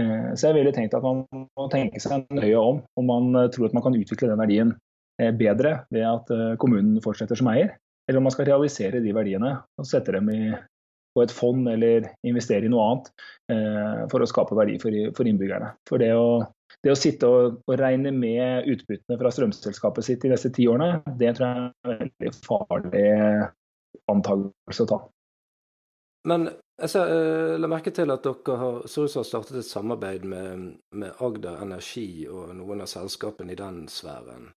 Eh, 0.00 0.32
så 0.34 0.48
jeg 0.48 0.56
ville 0.56 0.72
tenkt 0.72 0.96
at 0.96 1.04
man 1.04 1.26
må 1.28 1.68
tenke 1.72 2.00
seg 2.00 2.24
nøye 2.32 2.56
om 2.56 2.80
om 2.96 3.08
man 3.08 3.34
eh, 3.36 3.50
tror 3.52 3.68
at 3.68 3.76
man 3.76 3.84
kan 3.84 3.96
utvikle 3.98 4.30
den 4.30 4.40
verdien 4.40 4.72
eh, 5.20 5.32
bedre 5.36 5.82
ved 5.92 6.06
at 6.08 6.32
kommunen 6.62 6.96
fortsetter 7.04 7.36
som 7.38 7.50
eier, 7.52 7.74
eller 8.08 8.22
om 8.22 8.28
man 8.28 8.34
skal 8.34 8.48
realisere 8.48 9.02
de 9.04 9.12
verdiene 9.14 9.58
og 9.78 9.88
sette 9.88 10.14
dem 10.16 10.30
i, 10.32 10.40
på 11.12 11.24
et 11.24 11.34
fond 11.34 11.68
eller 11.68 12.08
investere 12.24 12.64
i 12.66 12.72
noe 12.72 12.88
annet 12.88 14.08
for 14.08 14.24
å 14.24 14.26
skape 14.30 14.56
verdi 14.56 14.78
for, 14.80 14.94
for 15.12 15.28
innbyggerne. 15.28 15.74
For 15.84 16.00
det 16.00 16.14
å 16.16 16.40
det 16.82 16.92
å 16.92 16.98
sitte 16.98 17.28
og, 17.30 17.60
og, 17.68 17.74
regne 17.78 18.10
med 18.14 18.68
utbyttene 18.72 19.18
fra 19.20 19.30
strømselskapet 19.34 20.06
sitt 20.06 20.24
de 20.24 20.32
neste 20.32 20.50
ti 20.54 20.66
årene, 20.70 21.02
det 21.18 21.36
tror 21.36 21.46
jeg 21.46 21.58
er 21.58 21.66
en 21.66 22.00
veldig 22.02 22.32
farlig 22.42 23.08
antakelse 24.10 24.86
å 24.86 24.90
ta. 24.90 24.98
Men 26.30 26.48
jeg 26.82 26.90
ser, 26.90 27.12
uh, 27.12 27.54
la 27.58 27.70
merke 27.70 27.92
til 27.94 28.10
at 28.14 28.26
dere 28.26 28.58
har, 28.58 28.82
har 28.82 29.26
startet 29.28 29.58
et 29.60 29.68
samarbeid 29.68 30.26
med, 30.26 30.66
med, 30.94 31.14
Agder 31.22 31.62
Energi 31.62 32.26
og 32.30 32.54
noen 32.58 32.82
av 32.82 32.90
selskapene 32.90 33.54
i 33.54 33.58
den 33.58 33.84
sfæren. 33.90 34.50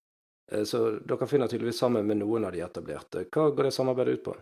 Uh, 0.52 0.64
så 0.66 0.86
dere 1.06 1.30
finner 1.30 1.52
tydeligvis 1.52 1.82
sammen 1.82 2.06
med 2.10 2.22
noen 2.22 2.48
av 2.48 2.54
de 2.56 2.64
etablerte. 2.66 3.28
Hva 3.30 3.52
går 3.52 3.70
det 3.70 3.76
samarbeidet 3.78 4.20
ut 4.20 4.28
på? 4.30 4.38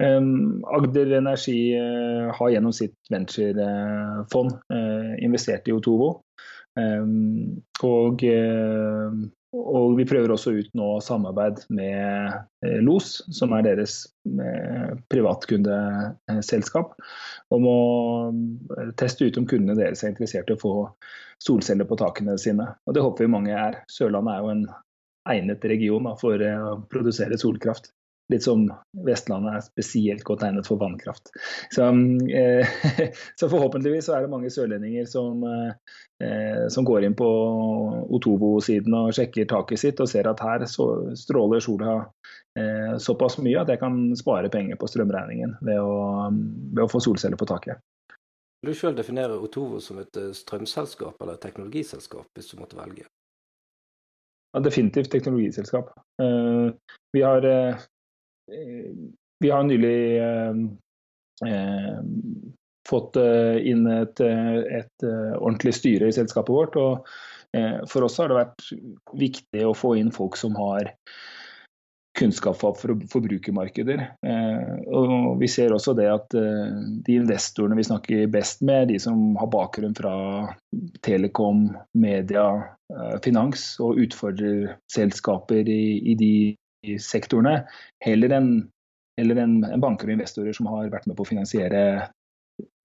Agder 0.00 1.12
Energi 1.18 1.58
uh, 1.78 2.32
har 2.34 2.50
gjennom 2.54 2.72
sitt 2.74 2.96
venturefond 3.12 4.56
investert 5.22 5.68
i 5.68 5.74
Otovo. 5.76 6.08
Og 7.86 8.24
og 9.52 9.98
vi 9.98 10.06
prøver 10.08 10.32
også 10.32 10.54
ut 10.56 10.70
nå 10.78 10.86
samarbeid 11.04 11.66
med 11.76 12.32
eh, 12.64 12.78
LOS, 12.80 13.18
som 13.36 13.52
er 13.52 13.66
deres 13.66 13.98
eh, 14.24 14.94
privatkundeselskap, 15.12 16.94
om 17.52 17.66
å 17.68 17.82
eh, 18.32 18.94
teste 19.00 19.28
ut 19.28 19.36
om 19.36 19.48
kundene 19.48 19.76
deres 19.76 20.04
er 20.04 20.14
interessert 20.14 20.48
i 20.48 20.56
å 20.56 20.62
få 20.62 20.72
solceller 21.44 21.88
på 21.88 22.00
takene 22.00 22.38
sine. 22.40 22.70
Og 22.88 22.96
Det 22.96 23.04
håper 23.04 23.26
vi 23.26 23.34
mange 23.34 23.52
er. 23.52 23.82
Sørlandet 23.92 24.32
er 24.32 24.40
jo 24.40 24.54
en 24.54 24.64
egnet 25.32 25.68
region 25.68 26.08
da, 26.08 26.16
for 26.16 26.40
å 26.48 26.78
produsere 26.88 27.36
solkraft. 27.38 27.92
Litt 28.32 28.46
som 28.46 28.64
Vestlandet 29.06 29.58
er 29.58 29.64
spesielt 29.66 30.24
godt 30.24 30.44
egnet 30.46 30.68
for 30.68 30.80
vannkraft. 30.80 31.30
Så, 31.74 31.88
eh, 32.32 32.74
så 33.40 33.50
forhåpentligvis 33.52 34.08
så 34.08 34.16
er 34.16 34.24
det 34.24 34.32
mange 34.32 34.50
sørlendinger 34.52 35.06
som, 35.10 35.44
eh, 35.44 36.66
som 36.72 36.88
går 36.88 37.06
inn 37.08 37.16
på 37.18 37.28
Otovo-siden 38.16 38.96
og 38.96 39.12
sjekker 39.16 39.50
taket 39.52 39.84
sitt 39.84 40.00
og 40.00 40.10
ser 40.10 40.30
at 40.30 40.42
her 40.42 40.64
så 40.70 40.88
stråler 41.18 41.60
sola 41.64 41.98
eh, 42.58 42.96
såpass 42.98 43.38
mye 43.42 43.60
at 43.60 43.72
jeg 43.72 43.82
kan 43.82 44.04
spare 44.18 44.52
penger 44.52 44.80
på 44.80 44.88
strømregningen 44.90 45.58
ved 45.60 45.80
å, 45.82 46.30
ved 46.32 46.86
å 46.86 46.90
få 46.90 47.02
solceller 47.04 47.40
på 47.40 47.48
taket. 47.52 47.82
Du 48.62 48.70
sjøl 48.78 48.94
definere 48.94 49.40
Otovo 49.42 49.80
som 49.82 49.98
et 49.98 50.16
eh, 50.20 50.30
strømselskap 50.38 51.18
eller 51.18 51.34
et 51.34 51.42
teknologiselskap, 51.42 52.28
hvis 52.36 52.52
du 52.52 52.60
måtte 52.60 52.78
velge? 52.78 53.08
Ja, 54.52 54.60
definitivt 54.60 55.10
teknologiselskap. 55.10 55.90
Uh, 56.20 56.70
vi 57.16 57.22
har 57.24 57.46
uh, 57.48 57.80
vi 59.42 59.50
har 59.50 59.62
nylig 59.62 60.18
eh, 60.18 60.54
eh, 61.50 62.00
fått 62.88 63.16
eh, 63.16 63.58
inn 63.70 63.86
et, 63.90 64.20
et, 64.20 65.06
ordentlig 65.38 65.74
styre 65.74 66.08
i 66.08 66.14
selskapet 66.14 66.54
vårt. 66.54 66.78
og 66.78 67.88
For 67.90 68.06
oss 68.06 68.18
har 68.22 68.30
det 68.30 68.38
vært 68.38 68.68
viktig 69.18 69.66
å 69.66 69.76
få 69.76 69.96
inn 70.00 70.14
folk 70.14 70.38
som 70.40 70.54
har 70.56 70.94
kunnskap 72.16 72.58
for 72.60 72.76
forbrukermarkeder. 73.12 74.02
Og 74.92 75.12
vi 75.40 75.48
ser 75.48 75.72
også 75.72 75.94
det 75.96 76.10
at 76.12 76.32
de 76.32 77.14
investorene 77.16 77.76
vi 77.76 77.86
snakker 77.88 78.32
best 78.32 78.60
med, 78.64 78.88
de 78.92 78.98
som 79.00 79.34
har 79.40 79.48
bakgrunn 79.52 79.96
fra 79.96 80.14
telekom, 81.04 81.70
media, 81.96 82.46
finans 83.24 83.64
og 83.84 84.00
utfordrer 84.04 84.74
selskaper 84.92 85.68
i, 85.72 85.84
i 86.12 86.16
de 86.20 86.34
sektorene, 87.02 87.62
heller 88.04 88.36
enn 88.38 88.52
en, 89.20 89.56
en 89.64 89.82
banker 89.82 90.08
og 90.08 90.16
investorer 90.16 90.56
som 90.56 90.68
har 90.72 90.90
vært 90.92 91.06
med 91.06 91.18
på 91.18 91.26
å 91.26 91.28
finansiere 91.28 91.82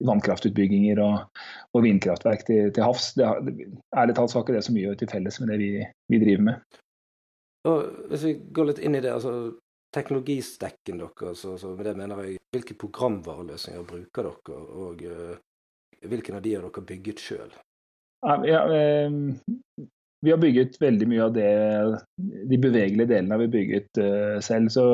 vannkraftutbygginger 0.06 1.00
og, 1.02 1.40
og 1.76 1.84
vindkraftverk 1.84 2.44
til, 2.48 2.68
til 2.74 2.84
havs. 2.84 3.12
Det 3.18 3.26
ærlig 3.26 4.16
talt 4.16 4.32
så 4.32 4.38
har 4.38 4.46
ikke 4.46 4.58
det 4.58 4.66
så 4.66 4.74
mye 4.74 4.94
til 4.98 5.10
felles 5.10 5.40
med 5.42 5.52
det 5.52 5.58
vi, 5.62 5.70
vi 6.12 6.20
driver 6.22 6.46
med. 6.50 6.78
Og 7.68 8.08
hvis 8.12 8.26
vi 8.28 8.34
går 8.54 8.70
litt 8.70 8.82
inn 8.84 8.96
i 8.98 9.02
det, 9.04 9.12
altså 9.12 9.34
teknologistekken 9.94 11.00
deres, 11.00 11.44
altså, 11.48 11.74
med 11.76 11.88
det 11.88 11.96
mener 11.98 12.24
jeg 12.24 12.42
hvilke 12.54 12.76
programvareløsninger 12.80 13.86
bruker 13.88 14.28
dere, 14.28 14.58
og 14.84 15.04
uh, 15.04 15.34
hvilken 16.08 16.38
av 16.38 16.44
de 16.44 16.54
har 16.54 16.66
dere 16.66 16.84
bygget 16.92 17.24
sjøl? 17.24 17.54
Ja, 18.48 18.62
eh, 18.74 19.14
vi 20.20 20.30
har 20.30 20.38
bygget 20.42 20.78
veldig 20.82 21.08
mye 21.08 21.24
av 21.28 21.34
det, 21.36 21.50
de 22.50 22.60
bevegelige 22.60 23.10
delene 23.10 23.36
har 23.36 23.42
vi 23.44 23.52
bygget 23.52 24.00
uh, 24.02 24.38
selv. 24.44 24.70
Så 24.74 24.84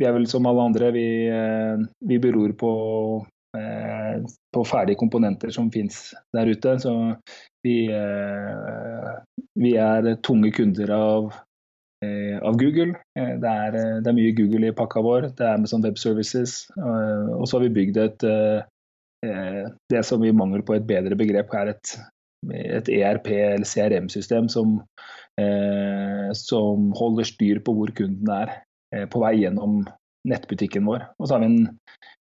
vi 0.00 0.08
er 0.08 0.16
vel 0.16 0.26
som 0.28 0.48
alle 0.48 0.66
andre, 0.70 0.90
vi, 0.96 1.06
uh, 1.32 1.80
vi 2.08 2.20
beror 2.20 2.52
på, 2.60 2.72
uh, 3.56 4.32
på 4.54 4.64
ferdige 4.68 5.00
komponenter 5.00 5.52
som 5.54 5.72
fins 5.72 6.10
der 6.36 6.52
ute. 6.52 6.76
Så 6.82 6.96
vi, 7.64 7.76
vi, 9.60 9.72
er 9.76 10.14
tunge 10.24 10.48
kunder 10.56 10.92
av, 10.96 11.26
av 12.48 12.54
Google. 12.56 12.94
Det 13.12 13.50
er, 13.50 13.74
det 14.00 14.08
er, 14.08 14.16
mye 14.16 14.32
Google 14.32 14.70
i 14.70 14.76
pakka 14.76 15.02
vår. 15.04 15.28
Det 15.36 15.44
er 15.44 15.58
Amazon 15.58 15.84
Web 15.84 16.00
Services. 16.00 16.62
og 16.80 17.44
så 17.44 17.58
har 17.58 17.66
vi 17.66 17.74
bygd 17.82 18.00
et 18.00 18.24
det 19.92 20.00
som 20.08 20.24
i 20.24 20.32
mangel 20.32 20.64
på 20.64 20.78
et 20.78 20.86
bedre 20.88 21.20
begrep 21.20 21.52
er 21.60 21.74
et 21.74 21.92
et 22.48 22.88
ERP- 22.88 23.30
eller 23.30 23.64
CRM-system 23.64 24.48
som, 24.48 24.80
eh, 25.40 26.30
som, 26.32 26.90
holder 26.96 27.28
styr 27.28 27.60
på 27.64 27.74
hvor 27.76 27.92
kunden 27.96 28.30
er 28.32 28.54
eh, 28.94 29.06
på 29.10 29.20
vei 29.22 29.36
gjennom 29.42 29.82
nettbutikken 30.28 30.88
vår. 30.88 31.04
Og 31.18 31.28
så 31.28 31.36
har 31.36 31.44
vi 31.44 31.50
en, 31.50 31.68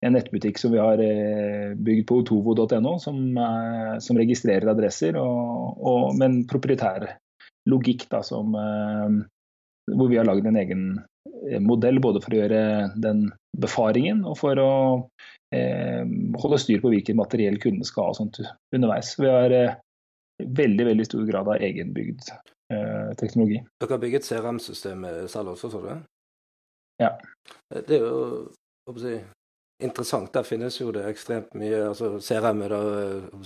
en 0.07 0.17
nettbutikk 0.17 0.59
som 0.59 0.75
vi 0.75 0.83
har 0.83 1.03
eh, 1.05 1.77
bygd 1.77 2.07
på 2.09 2.21
otovo.no, 2.23 2.97
som, 3.03 3.21
eh, 3.39 3.99
som, 4.03 4.19
registrerer 4.19 4.73
adresser, 4.73 5.19
og, 5.21 5.77
og, 5.79 6.17
med 6.17 6.29
en 6.29 6.41
proprietær 6.51 7.07
logikk 7.71 8.09
da, 8.11 8.23
som, 8.27 8.57
eh, 8.59 9.21
hvor 9.95 10.11
vi 10.11 10.19
har 10.19 10.29
lagd 10.29 10.49
en 10.49 10.59
egen 10.59 10.89
eh, 11.51 11.61
modell 11.63 12.01
både 12.03 12.23
for 12.25 12.35
å 12.35 12.43
gjøre 12.43 12.65
den 12.99 13.29
befaringen 13.61 14.25
og 14.25 14.39
for 14.41 14.59
å 14.63 14.73
holde 15.51 16.59
styr 16.63 16.79
på 16.79 16.93
hvilket 16.93 17.17
materiell 17.19 17.57
kunden 17.59 17.83
skal 17.83 18.13
ha 18.13 18.13
sånt 18.15 18.37
underveis. 18.71 19.17
Vi 19.19 19.27
har 19.27 19.55
veldig 20.47 20.87
veldig 20.93 21.07
stor 21.09 21.27
grad 21.29 21.49
av 21.49 21.67
egenbygd 21.67 22.31
eh, 22.73 23.11
teknologi. 23.21 23.61
Dere 23.81 23.97
har 23.97 24.03
bygget 24.03 24.29
CRM-systemet 24.29 25.31
selv 25.31 25.55
også, 25.55 25.73
sa 25.73 25.83
du? 25.85 25.93
Ja. 27.01 27.15
Det 27.73 27.97
er 27.97 28.05
jo 28.05 28.97
si, 29.01 29.15
interessant. 29.83 30.33
Der 30.35 30.47
finnes 30.47 30.77
jo 30.81 30.91
det 30.95 31.07
ekstremt 31.09 31.55
mye 31.59 31.87
altså 31.91 32.19
CRM 32.21 32.67
er 32.67 32.75
da 32.75 32.83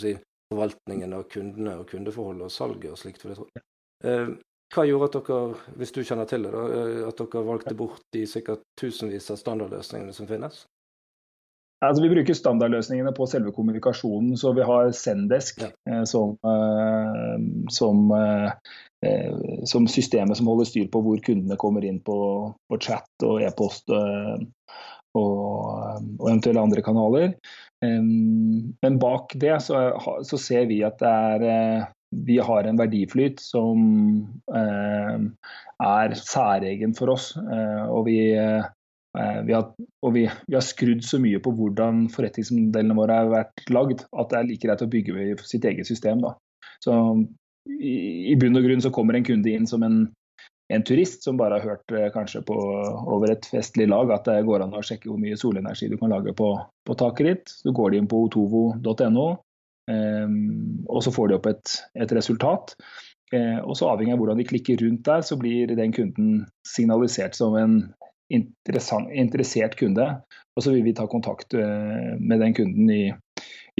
si, 0.00 0.16
forvaltningen 0.52 1.14
av 1.16 1.28
kundene 1.30 1.78
og 1.80 1.88
kundeforholdet 1.90 2.48
og 2.48 2.52
salget 2.52 2.90
og 2.92 3.00
slikt. 3.00 3.24
vil 3.24 3.34
jeg 3.34 3.40
tro. 3.40 3.64
Eh, 4.04 4.34
hva 4.74 4.84
gjorde 4.88 5.10
at 5.10 5.28
dere, 5.28 5.40
hvis 5.78 5.92
du 5.94 6.02
kjenner 6.02 6.28
til 6.28 6.46
det, 6.46 6.52
da, 6.54 6.62
eh, 6.74 7.02
at 7.08 7.20
dere 7.20 7.44
valgte 7.46 7.76
bort 7.78 8.02
de 8.12 8.24
sikkert 8.26 8.64
tusenvis 8.80 9.30
av 9.30 9.38
standardløsningene 9.40 10.14
som 10.16 10.28
finnes? 10.30 10.64
Altså, 11.83 12.02
vi 12.04 12.11
bruker 12.12 12.37
standardløsningene 12.37 13.12
på 13.16 13.26
selve 13.28 13.52
kommunikasjonen. 13.54 14.37
Så 14.40 14.54
vi 14.57 14.64
har 14.66 14.93
Sendesk 14.97 15.64
ja. 15.64 15.71
eh, 15.90 16.04
som, 16.09 16.37
eh, 16.47 17.47
som, 17.75 18.04
eh, 18.14 19.64
som, 19.69 19.88
systemet 19.90 20.38
som 20.38 20.50
holder 20.50 20.71
styr 20.71 20.88
på 20.93 21.02
hvor 21.04 21.21
kundene 21.25 21.59
kommer 21.61 21.85
inn 21.85 22.00
på, 22.04 22.19
på 22.71 22.81
chat 22.81 23.26
og 23.26 23.43
e-post 23.45 23.93
og, 23.93 24.47
og, 25.19 26.23
eventuelle 26.25 26.62
andre 26.62 26.85
kanaler. 26.85 27.37
men 27.85 28.95
bak 28.97 29.35
det 29.37 29.59
så, 29.61 29.76
så, 30.25 30.38
ser 30.40 30.64
vi 30.71 30.78
at 30.87 30.97
det 31.02 31.11
er 31.45 31.90
vi 32.25 32.38
har 32.40 32.64
en 32.64 32.78
verdiflyt 32.78 33.43
som 33.43 33.83
er 34.49 36.14
særegen 36.16 36.95
for 36.97 37.12
oss. 37.12 37.35
og 37.37 38.07
vi 38.09 38.33
vi 39.14 39.54
har, 39.54 39.68
og 40.02 40.14
vi, 40.16 40.25
vi, 40.49 40.54
har 40.56 40.64
skrudd 40.66 41.04
så 41.06 41.21
mye 41.23 41.38
på 41.38 41.52
hvordan 41.54 42.09
forretningsmodellene 42.11 42.97
våre 42.99 43.18
har 43.21 43.28
vært 43.30 43.62
lagd, 43.71 44.02
at 44.11 44.33
det 44.33 44.38
er 44.40 44.49
like 44.49 44.66
greit 44.66 44.83
å 44.83 44.88
bygge 44.90 45.37
sitt 45.47 45.66
eget 45.71 45.87
system. 45.87 46.25
Da. 46.25 46.33
Så 46.83 46.97
i, 47.71 47.94
i, 48.33 48.37
bunn 48.40 48.59
og 48.59 48.66
grunn 48.66 48.85
så 48.85 48.92
kommer 48.94 49.16
en 49.16 49.26
kunde 49.26 49.52
inn 49.52 49.66
som 49.68 49.85
en, 49.87 50.02
en 50.73 50.85
turist 50.87 51.25
som 51.25 51.38
bare 51.40 51.59
har 51.59 51.75
hørt 51.75 51.94
eh, 51.94 52.11
kanskje 52.14 52.44
på, 52.49 52.56
over 53.14 53.33
et 53.33 53.49
festlig 53.49 53.88
lag 53.90 54.12
at 54.14 54.28
det 54.28 54.44
går 54.49 54.64
an 54.64 54.76
å 54.76 54.85
sjekke 54.85 55.11
hvor 55.11 55.21
mye 55.21 55.38
solenergi 55.40 55.88
du 55.92 55.97
kan 56.00 56.12
lage 56.12 56.35
på, 56.37 56.50
på 56.85 56.99
taket 57.00 57.30
ditt. 57.30 57.56
Så 57.64 57.75
går 57.76 57.92
de 57.92 58.02
inn 58.02 58.11
på 58.11 58.25
otovo.no, 58.28 59.26
eh, 59.92 60.38
og 60.88 61.04
så 61.04 61.14
får 61.14 61.30
de 61.30 61.38
opp 61.40 61.50
et, 61.52 61.76
et 62.04 62.16
resultat. 62.18 62.76
Eh, 63.35 63.61
og 63.64 63.76
så 63.78 63.88
Avhengig 63.90 64.14
av 64.16 64.23
hvordan 64.23 64.40
de 64.40 64.49
klikker 64.49 64.80
rundt 64.85 65.06
der, 65.09 65.25
så 65.26 65.38
blir 65.40 65.73
den 65.73 65.94
kunden 65.97 66.44
signalisert 66.68 67.38
som 67.38 67.56
en 67.59 67.78
interessert 68.33 69.76
kunde. 69.76 70.07
Og 70.54 70.62
så 70.62 70.75
vil 70.75 70.85
vi 70.87 70.95
ta 70.95 71.07
kontakt 71.11 71.54
eh, 71.54 72.14
med 72.19 72.40
den 72.40 72.54
kunden 72.54 72.90
i, 72.90 73.14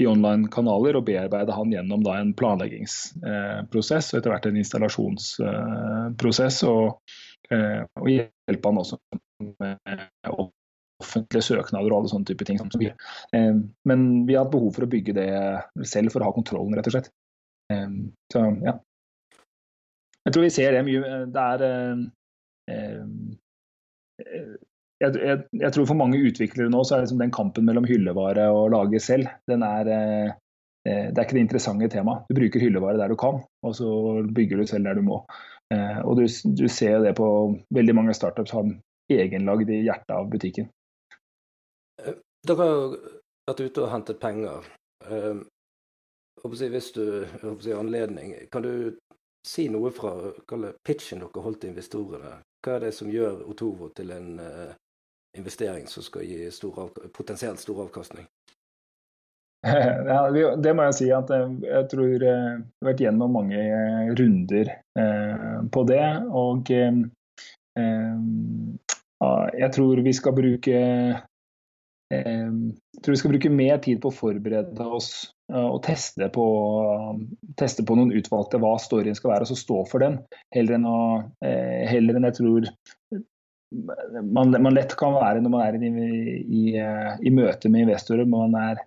i 0.01 0.07
online-kanaler 0.07 0.97
og 0.99 1.05
bearbeide 1.07 1.55
han 1.55 1.71
gjennom 1.71 2.03
da, 2.03 2.17
en 2.19 2.33
planleggingsprosess 2.37 4.11
og 4.11 4.19
etter 4.19 4.33
hvert 4.33 4.49
en 4.49 4.59
installasjonsprosess. 4.59 6.59
Og, 6.67 7.15
eh, 7.51 7.85
og 8.01 8.11
hjelpe 8.11 8.71
han 8.71 8.81
også 8.83 8.99
med 9.61 9.79
offentlige 11.03 11.43
søknader 11.43 11.91
og 11.91 12.01
alle 12.01 12.11
sånne 12.11 12.27
type 12.27 12.47
ting. 12.47 12.59
Eh, 12.59 13.55
men 13.87 14.09
vi 14.27 14.35
har 14.35 14.45
hatt 14.45 14.55
behov 14.55 14.75
for 14.75 14.87
å 14.87 14.91
bygge 14.91 15.15
det 15.15 15.29
selv 15.87 16.11
for 16.11 16.23
å 16.23 16.29
ha 16.29 16.35
kontrollen, 16.35 16.75
rett 16.75 16.91
og 16.91 16.97
slett. 16.97 17.13
Så 18.29 18.41
ja. 18.61 18.75
Jeg 20.25 20.33
tror 20.35 20.43
vi 20.43 20.51
ser 20.53 20.75
det 20.75 20.83
mye. 20.85 21.23
Det 21.33 21.45
er 21.55 21.63
jeg, 25.01 25.15
jeg, 25.19 25.43
jeg, 25.59 25.71
tror 25.73 25.87
for 25.89 25.99
mange 25.99 26.21
utviklere 26.23 26.71
nå 26.71 26.83
så 26.85 26.95
er 26.95 27.05
liksom 27.05 27.21
den 27.21 27.33
kampen 27.35 27.67
mellom 27.67 27.87
hyllevare 27.89 28.47
og 28.53 28.71
lage 28.73 29.01
selv, 29.03 29.27
den 29.49 29.65
er 29.67 29.91
eh, 29.91 30.29
eh, 30.87 31.09
det 31.11 31.17
er 31.17 31.25
ikke 31.25 31.37
det 31.39 31.45
interessante 31.45 31.91
temaet. 31.91 32.29
Du 32.29 32.39
bruker 32.39 32.63
hyllevare 32.63 32.99
der 33.01 33.11
du 33.11 33.17
kan, 33.19 33.41
og 33.65 33.75
så 33.75 33.89
bygger 34.35 34.61
du 34.61 34.69
selv 34.69 34.87
der 34.87 34.99
du 34.99 35.03
må. 35.05 35.21
Eh, 35.73 35.99
og 36.05 36.21
du, 36.21 36.25
du 36.27 36.67
ser 36.71 37.01
det 37.03 37.15
på 37.19 37.27
veldig 37.75 37.97
mange 37.97 38.15
startups 38.15 38.55
har 38.55 38.71
egenlagd 39.11 39.69
i 39.69 39.83
hjertet 39.85 40.15
av 40.15 40.31
butikken. 40.31 40.71
Dere 42.45 42.61
har 42.61 42.71
jo 42.71 42.87
vært 43.49 43.61
ute 43.65 43.83
og 43.83 43.91
hentet 43.91 44.21
penger. 44.21 44.65
Hvis 46.45 46.91
du 46.93 47.03
har 47.25 47.79
anledning, 47.79 48.33
kan 48.53 48.65
du 48.65 48.95
si 49.45 49.67
noe 49.69 49.91
fra 49.93 50.13
pitchen 50.85 51.21
dere 51.21 51.43
holdt 51.45 51.61
til 51.63 51.73
investorene? 51.73 52.39
Hva 52.65 52.79
er 52.79 52.87
det 52.87 52.95
som 52.97 53.11
gjør 53.13 53.43
Otovo 53.45 53.91
til 53.93 54.09
en 54.15 54.39
uh, 54.41 54.71
investering 55.37 55.85
som 55.91 56.01
skal 56.05 56.25
gi 56.25 56.47
stor 56.53 56.89
potensielt 57.13 57.61
stor 57.61 57.85
avkastning? 57.85 58.25
Ja, 59.65 60.29
det 60.61 60.73
må 60.77 60.83
jeg 60.85 60.93
si 60.93 61.07
at 61.13 61.31
eh, 61.33 61.53
jeg 61.65 61.87
tror 61.89 62.11
jeg 62.21 62.29
har 62.29 62.59
vært 62.85 62.99
gjennom 63.01 63.31
mange 63.33 63.57
eh, 63.57 64.11
runder 64.13 64.69
på 65.73 65.83
det. 65.89 66.03
Og 66.29 66.69
jeg 69.57 69.71
tror 69.73 70.03
vi 70.05 70.13
skal 70.13 70.35
bruke 70.37 70.75
jeg 72.13 73.01
tror 73.01 73.15
vi 73.15 73.21
skal 73.23 73.33
bruke 73.33 73.49
mer 73.57 73.81
tid 73.81 74.03
på 74.03 74.13
å 74.13 74.17
forberede 74.19 74.85
oss 74.85 75.09
og 75.53 75.77
teste 75.85 76.25
på, 76.33 76.45
teste 77.59 77.85
på 77.85 77.97
noen 77.97 78.13
utvalgte 78.17 78.57
hva 78.61 78.75
storyen 78.81 79.17
skal 79.17 79.35
være, 79.35 79.45
og 79.45 79.51
så 79.51 79.57
stå 79.59 79.83
for 79.91 80.01
den. 80.01 80.17
Heller 80.55 80.79
enn, 80.79 80.87
å, 80.89 80.99
heller 81.91 82.17
enn 82.17 82.27
jeg 82.31 82.37
tror 82.39 82.69
man, 83.75 84.55
man, 84.55 84.73
lett 84.73 84.95
kan 84.97 85.15
være 85.17 85.43
når 85.43 85.53
man 85.53 85.65
er 85.65 85.77
i, 85.77 85.91
i, 86.41 86.63
i 87.27 87.33
møte 87.33 87.69
med 87.69 87.85
investorer. 87.85 88.27
Man 88.29 88.55
er 88.57 88.81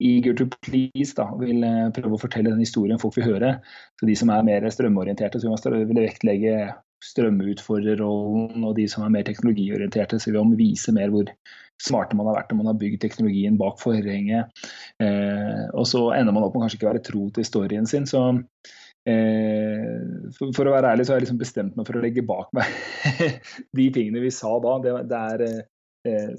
eager 0.00 0.36
to 0.36 0.46
please, 0.64 1.12
da, 1.16 1.28
vil 1.40 1.64
prøve 1.96 2.16
å 2.16 2.20
fortelle 2.20 2.52
den 2.52 2.62
historien 2.64 3.00
folk 3.00 3.18
vil 3.18 3.34
høre. 3.34 3.56
Så 4.00 4.08
De 4.08 4.16
som 4.16 4.32
er 4.32 4.46
mer 4.46 4.68
strømorienterte, 4.72 5.40
så 5.40 5.50
vil 5.50 5.84
man 5.90 6.00
vektlegge 6.00 6.54
strømutfordrerrollen, 7.04 8.64
og 8.64 8.76
de 8.76 8.86
som 8.88 9.04
er 9.04 9.12
mer 9.12 9.26
teknologiorienterte, 9.28 10.20
så 10.20 10.32
vil 10.32 10.42
man 10.42 10.58
vise 10.58 10.92
mer 10.96 11.12
hvor 11.12 11.28
smarte 11.80 12.18
man 12.18 12.28
har 12.30 12.38
vært 12.40 12.52
når 12.52 12.60
man 12.60 12.70
har 12.72 12.78
bygd 12.80 13.00
teknologien 13.02 13.56
bak 13.60 13.80
forhenget. 13.80 14.52
Eh, 15.02 15.64
og 15.72 15.88
så 15.88 16.10
ender 16.16 16.36
man 16.36 16.46
opp 16.46 16.56
med 16.56 16.66
kanskje 16.66 16.80
ikke 16.80 16.88
å 16.88 16.92
være 16.92 17.06
tro 17.06 17.24
til 17.36 17.46
storyen 17.46 17.88
sin. 17.90 18.06
så 18.10 18.22
eh, 19.08 19.96
for, 20.36 20.52
for, 20.56 20.68
å 20.68 20.74
være 20.74 20.94
ærlig 20.94 21.06
så 21.06 21.14
har 21.14 21.20
jeg 21.20 21.28
liksom 21.28 21.40
bestemt 21.40 21.76
meg 21.78 21.88
for 21.88 21.98
å 21.98 22.04
legge 22.04 22.26
bak 22.26 22.50
meg 22.56 22.68
de 23.78 23.90
tingene 23.94 24.24
vi 24.24 24.32
sa 24.34 24.52
da. 24.62 24.76
Det, 24.84 24.96
det 25.10 25.22
er 25.34 25.46
eh, 25.50 26.34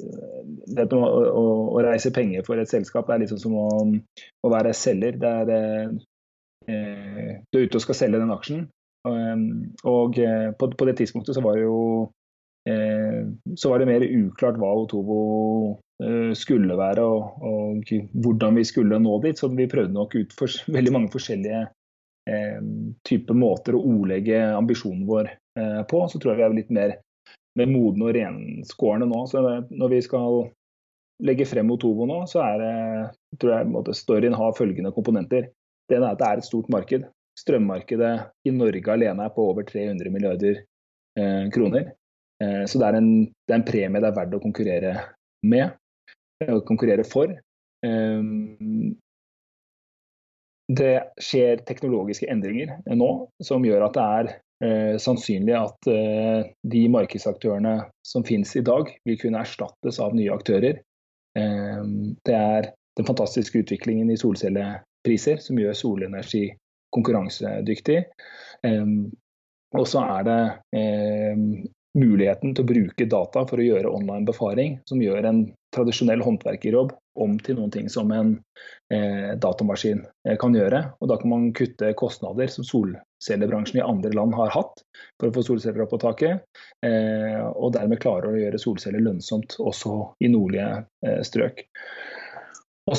det 0.77 0.87
å, 0.97 1.01
å, 1.01 1.47
å, 1.77 1.81
reise 1.85 2.13
penger 2.13 2.45
for 2.47 2.61
et 2.61 2.69
selskap 2.69 3.09
det 3.09 3.19
er 3.19 3.33
sånn 3.33 3.45
som 3.47 3.57
å, 3.57 3.67
å 4.45 4.53
være 4.53 4.75
selger. 4.77 5.17
Det 5.21 5.35
er, 5.41 5.97
eh, 6.69 7.35
du 7.49 7.59
er 7.59 7.67
ute 7.67 7.81
og 7.81 7.89
skal 7.89 8.03
selge 8.03 8.21
den 8.21 8.33
aksjen. 8.37 8.65
Og, 9.09 9.45
og 9.89 10.17
eh, 10.21 10.51
på, 10.53 10.67
på, 10.77 10.85
det 10.85 10.99
tidspunktet 10.99 11.33
så 11.33 11.41
var 11.41 11.57
det 11.57 11.65
jo 11.65 11.77
Eh, 12.69 13.00
så 13.55 13.71
var 13.71 13.81
det 13.81 13.89
mer 13.89 14.05
uklart 14.05 14.59
hva 14.61 14.71
Otovo 14.83 15.19
eh, 16.03 16.31
skulle 16.37 16.77
være 16.79 17.03
og, 17.05 17.43
og, 17.45 17.93
hvordan 18.23 18.57
vi 18.59 18.65
skulle 18.67 18.99
nå 19.01 19.19
dit. 19.25 19.39
Så 19.39 19.51
vi 19.53 19.69
prøvde 19.71 19.95
nok 19.97 20.15
ut 20.17 20.35
for 20.37 20.51
veldig 20.75 20.95
mange 20.95 21.13
forskjellige 21.13 21.61
eh, 22.29 22.59
typer 23.07 23.37
måter 23.37 23.77
å 23.77 23.83
ordlegge 23.95 24.41
ambisjonen 24.55 25.05
vår 25.09 25.31
eh, 25.31 25.81
på. 25.89 26.03
Så 26.11 26.21
tror 26.21 26.33
jeg 26.33 26.41
vi 26.41 26.47
er 26.49 26.57
litt 26.61 26.73
mer, 26.73 26.97
mer 27.59 27.71
modne 27.71 28.09
og 28.09 28.17
renskårne 28.17 29.09
nå. 29.09 29.23
Så 29.31 29.45
når 29.69 29.95
vi 29.95 30.03
skal 30.07 30.43
legge 31.21 31.45
frem 31.45 31.69
Otovo 31.73 32.07
nå, 32.09 32.23
så 32.29 32.41
er 32.43 32.61
det, 32.61 32.75
tror 33.41 33.55
jeg 33.55 33.71
måte, 33.71 33.95
storyen 33.97 34.37
har 34.37 34.57
følgende 34.57 34.93
komponenter. 34.95 35.51
Det 35.89 35.97
ene 35.97 36.09
er 36.09 36.15
at 36.15 36.21
det 36.21 36.29
er 36.29 36.41
et 36.41 36.47
stort 36.47 36.69
marked. 36.73 37.07
Strømmarkedet 37.39 38.13
i 38.47 38.53
Norge 38.53 38.93
alene 38.93 39.25
er 39.25 39.33
på 39.33 39.45
over 39.53 39.65
300 39.67 40.11
milliarder 40.13 40.61
eh, 41.19 41.45
kroner. 41.53 41.91
Eh, 42.41 42.65
så 42.65 42.79
det 42.81 42.89
er, 42.89 42.97
en, 42.97 43.11
det 43.25 43.53
er, 43.53 43.59
en, 43.59 43.67
premie 43.67 44.01
det 44.01 44.09
er 44.09 44.17
verdt 44.17 44.35
å 44.37 44.43
konkurrere 44.43 44.95
med, 45.47 45.77
eh, 46.43 46.57
konkurrere 46.67 47.05
for. 47.07 47.33
Eh, 47.85 48.27
det 50.71 50.93
skjer 51.19 51.65
teknologiske 51.67 52.29
endringer 52.31 52.77
nå 52.95 53.09
som 53.43 53.65
gjør 53.67 53.89
at 53.89 53.97
det 53.97 54.05
er 54.21 54.99
sannsynlig 55.01 55.55
at 55.57 55.87
de 56.71 56.81
markedsaktørene 56.93 57.73
som 58.05 58.23
finnes 58.23 58.53
i 58.55 58.61
dag, 58.63 58.91
vil 59.09 59.17
kunne 59.19 59.41
erstattes 59.41 59.97
av 59.99 60.13
nye 60.15 60.31
aktører. 60.31 60.77
det 61.33 62.35
er 62.37 62.69
den 62.95 63.07
fantastiske 63.09 63.65
utviklingen 63.65 64.13
i 64.13 64.19
solcellepriser 64.21 65.41
som 65.43 65.59
gjør 65.59 65.75
solenergi 65.75 66.43
konkurransedyktig. 66.93 67.97
og 69.73 69.87
så 69.89 70.05
er 70.05 70.29
det 70.29 70.39
muligheten 71.97 72.53
til 72.55 72.63
å 72.63 72.69
bruke 72.69 73.07
data 73.09 73.43
for 73.47 73.59
å 73.59 73.65
gjøre 73.65 73.91
online 73.91 74.27
befaring, 74.27 74.77
som 74.87 75.01
gjør 75.03 75.27
en 75.27 75.41
tradisjonell 75.75 76.23
håndverkerjobb 76.23 76.93
om 77.19 77.35
til 77.43 77.57
noen 77.59 77.71
ting 77.73 77.89
som 77.91 78.11
en 78.15 78.33
eh, 78.93 79.33
datamaskin 79.39 80.03
eh, 80.27 80.37
kan 80.39 80.55
gjøre. 80.55 80.83
Og 80.99 81.11
Da 81.11 81.17
kan 81.19 81.31
man 81.33 81.49
kutte 81.57 81.91
kostnader 81.99 82.51
som 82.51 82.67
solcellebransjen 82.67 83.81
i 83.81 83.85
andre 83.85 84.13
land 84.15 84.35
har 84.39 84.53
hatt 84.55 84.83
for 85.19 85.27
å 85.29 85.35
få 85.35 85.43
solceller 85.47 85.83
opp 85.85 85.93
på 85.95 86.01
taket, 86.03 86.45
eh, 86.85 87.43
og 87.51 87.75
dermed 87.75 88.01
klare 88.03 88.31
å 88.31 88.39
gjøre 88.39 88.61
solceller 88.61 89.03
lønnsomt 89.03 89.59
også 89.59 89.97
i 90.23 90.31
nordlige 90.31 90.85
eh, 91.05 91.21
strøk. 91.27 91.65
Det, 92.91 92.97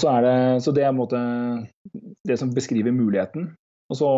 så 0.63 0.73
det 0.73 0.85
er 0.87 0.95
måte, 0.95 1.19
det 2.25 2.39
som 2.41 2.53
beskriver 2.55 2.95
muligheten. 2.95 3.51
Og 3.93 3.99
så 3.99 4.09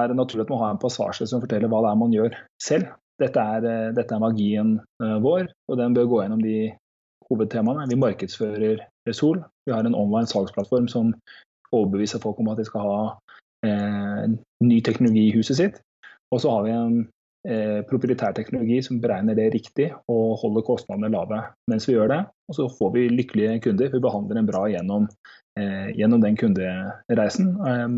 er 0.00 0.10
det 0.10 0.16
naturlig 0.18 0.48
at 0.48 0.50
man 0.50 0.62
har 0.64 0.72
en 0.74 0.80
passasje 0.82 1.28
som 1.30 1.42
forteller 1.44 1.70
hva 1.70 1.82
det 1.84 1.90
er 1.92 2.00
man 2.00 2.14
gjør 2.16 2.38
selv. 2.62 2.88
Dette 3.20 3.42
er, 3.56 3.66
eh, 3.68 3.90
dette 3.96 4.14
er 4.14 4.22
magien 4.22 4.76
eh, 5.02 5.18
vår, 5.22 5.50
og 5.68 5.78
den 5.78 5.94
bør 5.96 6.08
gå 6.10 6.22
gjennom 6.22 6.42
de 6.42 6.56
hovedtemaene. 7.28 7.88
Vi 7.90 8.00
markedsfører 8.00 8.86
Sol. 9.12 9.42
Vi 9.66 9.72
har 9.74 9.84
en 9.84 9.98
online 9.98 10.30
salgsplattform 10.30 10.88
som 10.88 11.12
overbeviser 11.72 12.22
folk 12.22 12.40
om 12.40 12.52
at 12.52 12.60
de 12.60 12.66
skal 12.68 12.86
ha 12.86 13.00
eh, 13.66 14.28
ny 14.62 14.78
teknologi 14.84 15.28
i 15.28 15.34
huset 15.36 15.58
sitt. 15.58 15.80
Og 16.32 16.40
så 16.42 16.52
har 16.52 16.64
vi 16.66 16.74
en 16.74 16.96
eh, 17.48 17.80
proprietær 17.88 18.34
teknologi 18.36 18.80
som 18.84 19.00
beregner 19.02 19.36
det 19.38 19.50
riktig 19.56 19.90
og 20.12 20.38
holder 20.42 20.66
kostnadene 20.66 21.12
lave 21.12 21.42
mens 21.70 21.88
vi 21.88 21.96
gjør 21.96 22.12
det. 22.14 22.20
Og 22.48 22.58
så 22.58 22.68
får 22.78 22.94
vi 22.96 23.08
lykkelige 23.12 23.60
kunder. 23.66 23.92
Vi 23.92 24.02
behandler 24.04 24.40
dem 24.40 24.50
bra 24.50 24.64
gjennom, 24.70 25.08
eh, 25.60 25.90
gjennom 25.98 26.24
den 26.24 26.38
kundereisen. 26.40 27.54
Eh, 27.68 27.88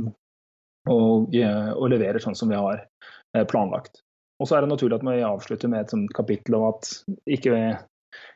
og, 0.85 1.33
og, 1.33 1.85
leverer 1.89 2.21
sånn 2.21 2.35
som 2.37 2.51
vi 2.51 2.59
har 2.61 2.83
planlagt. 3.49 4.03
Og 4.45 4.49
så 4.51 4.59
er 4.59 4.65
det 4.65 4.75
naturlig 4.75 4.99
at 4.99 5.07
vi 5.09 5.25
avslutter 5.25 5.71
med 5.73 5.87
et 5.87 5.93
sånt 5.95 6.11
kapittel 6.13 6.59
om 6.59 6.67
at 6.69 6.91
ikke, 7.33 7.57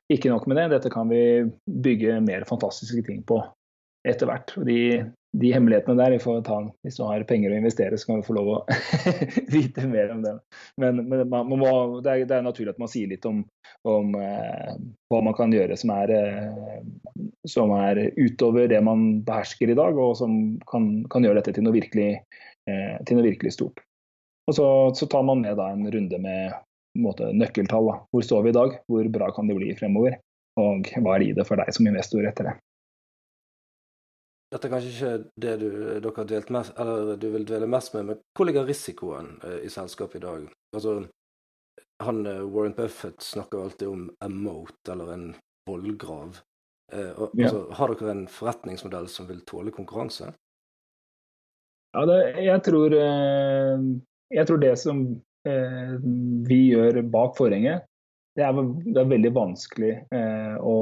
ikke 0.09 0.33
nok 0.33 0.47
med 0.49 0.57
det, 0.57 0.71
dette 0.73 0.93
kan 0.93 1.11
vi 1.13 1.21
bygge 1.69 2.23
mer 2.25 2.49
fantastiske 2.49 3.03
ting 3.05 3.21
på 3.29 3.43
etter 4.09 4.31
hvert. 4.31 4.55
De, 4.65 4.79
de 5.37 5.51
hemmelighetene 5.53 5.99
der, 5.99 6.15
vi 6.17 6.23
får 6.23 6.39
ta, 6.47 6.63
hvis 6.87 6.97
du 6.97 7.03
har 7.05 7.27
penger 7.29 7.53
å 7.53 7.59
investere, 7.59 7.99
så 8.01 8.09
kan 8.09 8.23
du 8.23 8.25
få 8.25 8.39
lov 8.39 8.49
å 8.55 8.59
vite 9.55 9.85
mer 9.91 10.15
om 10.15 10.23
det. 10.25 10.33
Men, 10.81 11.03
men 11.11 11.27
man, 11.29 11.51
man 11.51 11.61
må, 11.61 11.73
det, 12.01 12.15
er, 12.15 12.23
det, 12.25 12.39
er, 12.39 12.47
naturlig 12.47 12.73
at 12.73 12.81
man 12.81 12.93
sier 12.93 13.11
litt 13.13 13.29
om, 13.29 13.43
om 13.93 14.17
eh, 14.17 14.79
hva 15.13 15.21
man 15.27 15.37
kan 15.37 15.53
gjøre 15.53 15.77
som 15.77 15.93
er, 15.93 16.15
eh, 16.15 16.79
som 17.53 17.75
er, 17.77 18.01
utover 18.17 18.71
det 18.73 18.81
man 18.87 19.11
behersker 19.29 19.75
i 19.75 19.77
dag, 19.77 20.01
og 20.01 20.17
som 20.23 20.57
kan, 20.73 20.89
kan 21.13 21.29
gjøre 21.29 21.43
dette 21.43 21.59
til 21.59 21.69
noe 21.69 21.77
virkelig, 21.77 22.15
eh, 22.71 22.97
til 23.05 23.21
noe 23.21 23.29
virkelig 23.29 23.59
stort. 23.59 23.85
Og 24.49 24.57
så, 24.57 24.67
så, 24.97 25.07
tar 25.07 25.27
man 25.29 25.43
med 25.45 25.59
da, 25.61 25.69
en 25.73 25.85
runde 25.93 26.19
med 26.25 26.55
måte, 26.99 27.29
nøkkeltall. 27.37 27.91
Da. 27.91 27.99
Hvor 28.15 28.25
står 28.25 28.47
vi 28.47 28.55
i 28.55 28.57
dag? 28.57 28.79
Hvor 28.89 29.11
bra 29.13 29.29
kan 29.37 29.51
det 29.51 29.59
bli 29.59 29.75
fremover? 29.77 30.17
Og 30.59 30.89
hva 30.97 31.19
er 31.19 31.27
i 31.27 31.35
det 31.37 31.45
for 31.47 31.61
deg 31.61 31.69
som 31.75 31.87
investor 31.91 32.25
etter 32.27 32.49
det? 32.49 32.55
Dette 34.49 34.65
er 34.65 34.73
kanskje 34.73 34.91
ikke 34.95 35.13
det 35.45 35.55
du, 35.61 35.69
dere 36.01 36.15
har 36.17 36.29
delt 36.31 36.51
mest, 36.57 36.73
eller 36.81 37.19
du 37.21 37.27
vil 37.35 37.45
dvele 37.45 37.69
mest 37.69 37.93
med, 37.93 38.07
men 38.09 38.21
hvor 38.33 38.49
ligger 38.49 38.65
risikoen 38.65 39.35
eh, 39.45 39.59
i 39.69 39.73
selskapet 39.73 40.23
i 40.23 40.25
dag? 40.25 40.47
Altså, 40.73 40.95
han, 42.01 42.23
eh, 42.27 42.41
Warren 42.49 42.73
Buffett 42.79 43.21
snakker 43.21 43.61
alltid 43.61 43.93
om 43.93 44.07
a 44.25 44.31
moat, 44.33 44.81
eller 44.89 45.13
en 45.13 45.27
vollgrav. 45.69 46.41
Eh, 46.93 47.11
og, 47.11 47.37
ja. 47.37 47.51
altså, 47.51 47.67
har 47.77 47.93
dere 47.93 48.15
en 48.15 48.25
forretningsmodell 48.33 49.11
som 49.13 49.29
vil 49.29 49.45
tåle 49.45 49.75
konkurranse? 49.77 50.33
Ja, 51.93 52.07
det, 52.09 52.19
jeg, 52.41 52.65
tror, 52.65 52.97
jeg 54.35 54.49
tror 54.49 54.61
det 54.63 54.75
som 54.81 55.05
eh, 55.49 55.95
vi 56.49 56.61
gjør 56.73 57.01
bak 57.13 57.37
forhenget, 57.39 57.87
det 58.39 58.45
er, 58.47 58.59
det 58.87 59.01
er 59.01 59.11
veldig 59.11 59.31
vanskelig 59.35 59.95
eh, 60.15 60.55
å, 60.63 60.77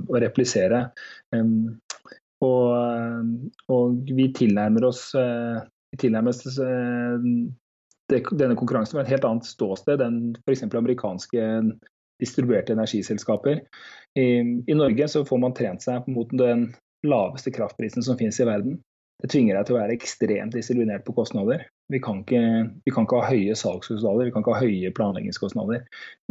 å, 0.00 0.20
replisere. 0.22 0.86
Um, 1.36 1.74
og, 2.44 3.34
og, 3.72 3.98
vi 4.16 4.30
tilnærmer 4.36 4.86
oss, 4.88 5.10
eh, 5.18 5.58
vi 5.92 6.00
tilnærmer 6.06 6.32
oss 6.32 6.58
eh, 6.60 7.26
denne 8.08 8.56
konkurransen 8.56 8.98
med 8.98 9.06
et 9.06 9.14
helt 9.16 9.28
annet 9.28 9.48
ståsted 9.48 10.02
enn 10.04 10.18
f.eks. 10.44 10.64
amerikanske 10.70 11.44
distribuerte 12.22 12.74
energiselskaper. 12.76 13.60
I, 14.16 14.26
I, 14.64 14.74
Norge 14.76 15.08
så 15.10 15.24
får 15.26 15.40
man 15.44 15.56
trent 15.56 15.84
seg 15.84 16.08
mot 16.08 16.30
den 16.38 16.70
laveste 17.04 17.52
kraftprisen 17.52 18.04
som 18.06 18.16
finnes 18.20 18.40
i 18.40 18.48
verden. 18.48 18.78
Det 19.20 19.32
tvinger 19.32 19.58
deg 19.58 19.68
til 19.68 19.76
å 19.76 19.82
være 19.82 19.96
ekstremt 19.96 20.56
disiplinert 20.56 21.04
på 21.06 21.16
kostnader. 21.16 21.66
Vi 21.92 22.00
kan, 22.00 22.22
ikke, 22.22 22.42
vi 22.86 22.92
kan 22.94 23.04
ikke 23.04 23.18
ha 23.20 23.28
høye 23.28 23.54
salgskostnader, 23.60 24.28
vi 24.28 24.32
kan 24.32 24.44
ikke 24.44 24.54
ha 24.56 24.62
høye 24.64 24.92
planleggingskostnader. 24.96 25.82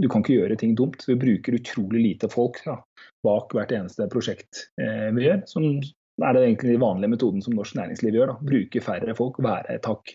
Du 0.01 0.07
kan 0.09 0.23
ikke 0.23 0.39
gjøre 0.39 0.57
ting 0.57 0.73
dumt. 0.79 1.05
Vi 1.05 1.17
bruker 1.19 1.59
utrolig 1.59 2.01
lite 2.01 2.29
folk 2.33 2.57
da, 2.65 2.79
bak 3.25 3.53
hvert 3.53 3.75
eneste 3.77 4.09
prosjekt 4.09 4.65
eh, 4.81 5.11
vi 5.13 5.27
gjør, 5.27 5.43
som 5.49 5.67
er 6.21 6.35
det 6.35 6.43
egentlig 6.43 6.75
den 6.75 6.83
vanlige 6.83 7.13
metoden 7.13 7.41
som 7.45 7.55
norsk 7.57 7.77
næringsliv 7.77 8.17
gjør. 8.17 8.33
Da. 8.33 8.49
Bruke 8.49 8.81
færre 8.85 9.15
folk, 9.17 9.39
være 9.45 9.77
et 9.77 9.89
hakk 9.89 10.13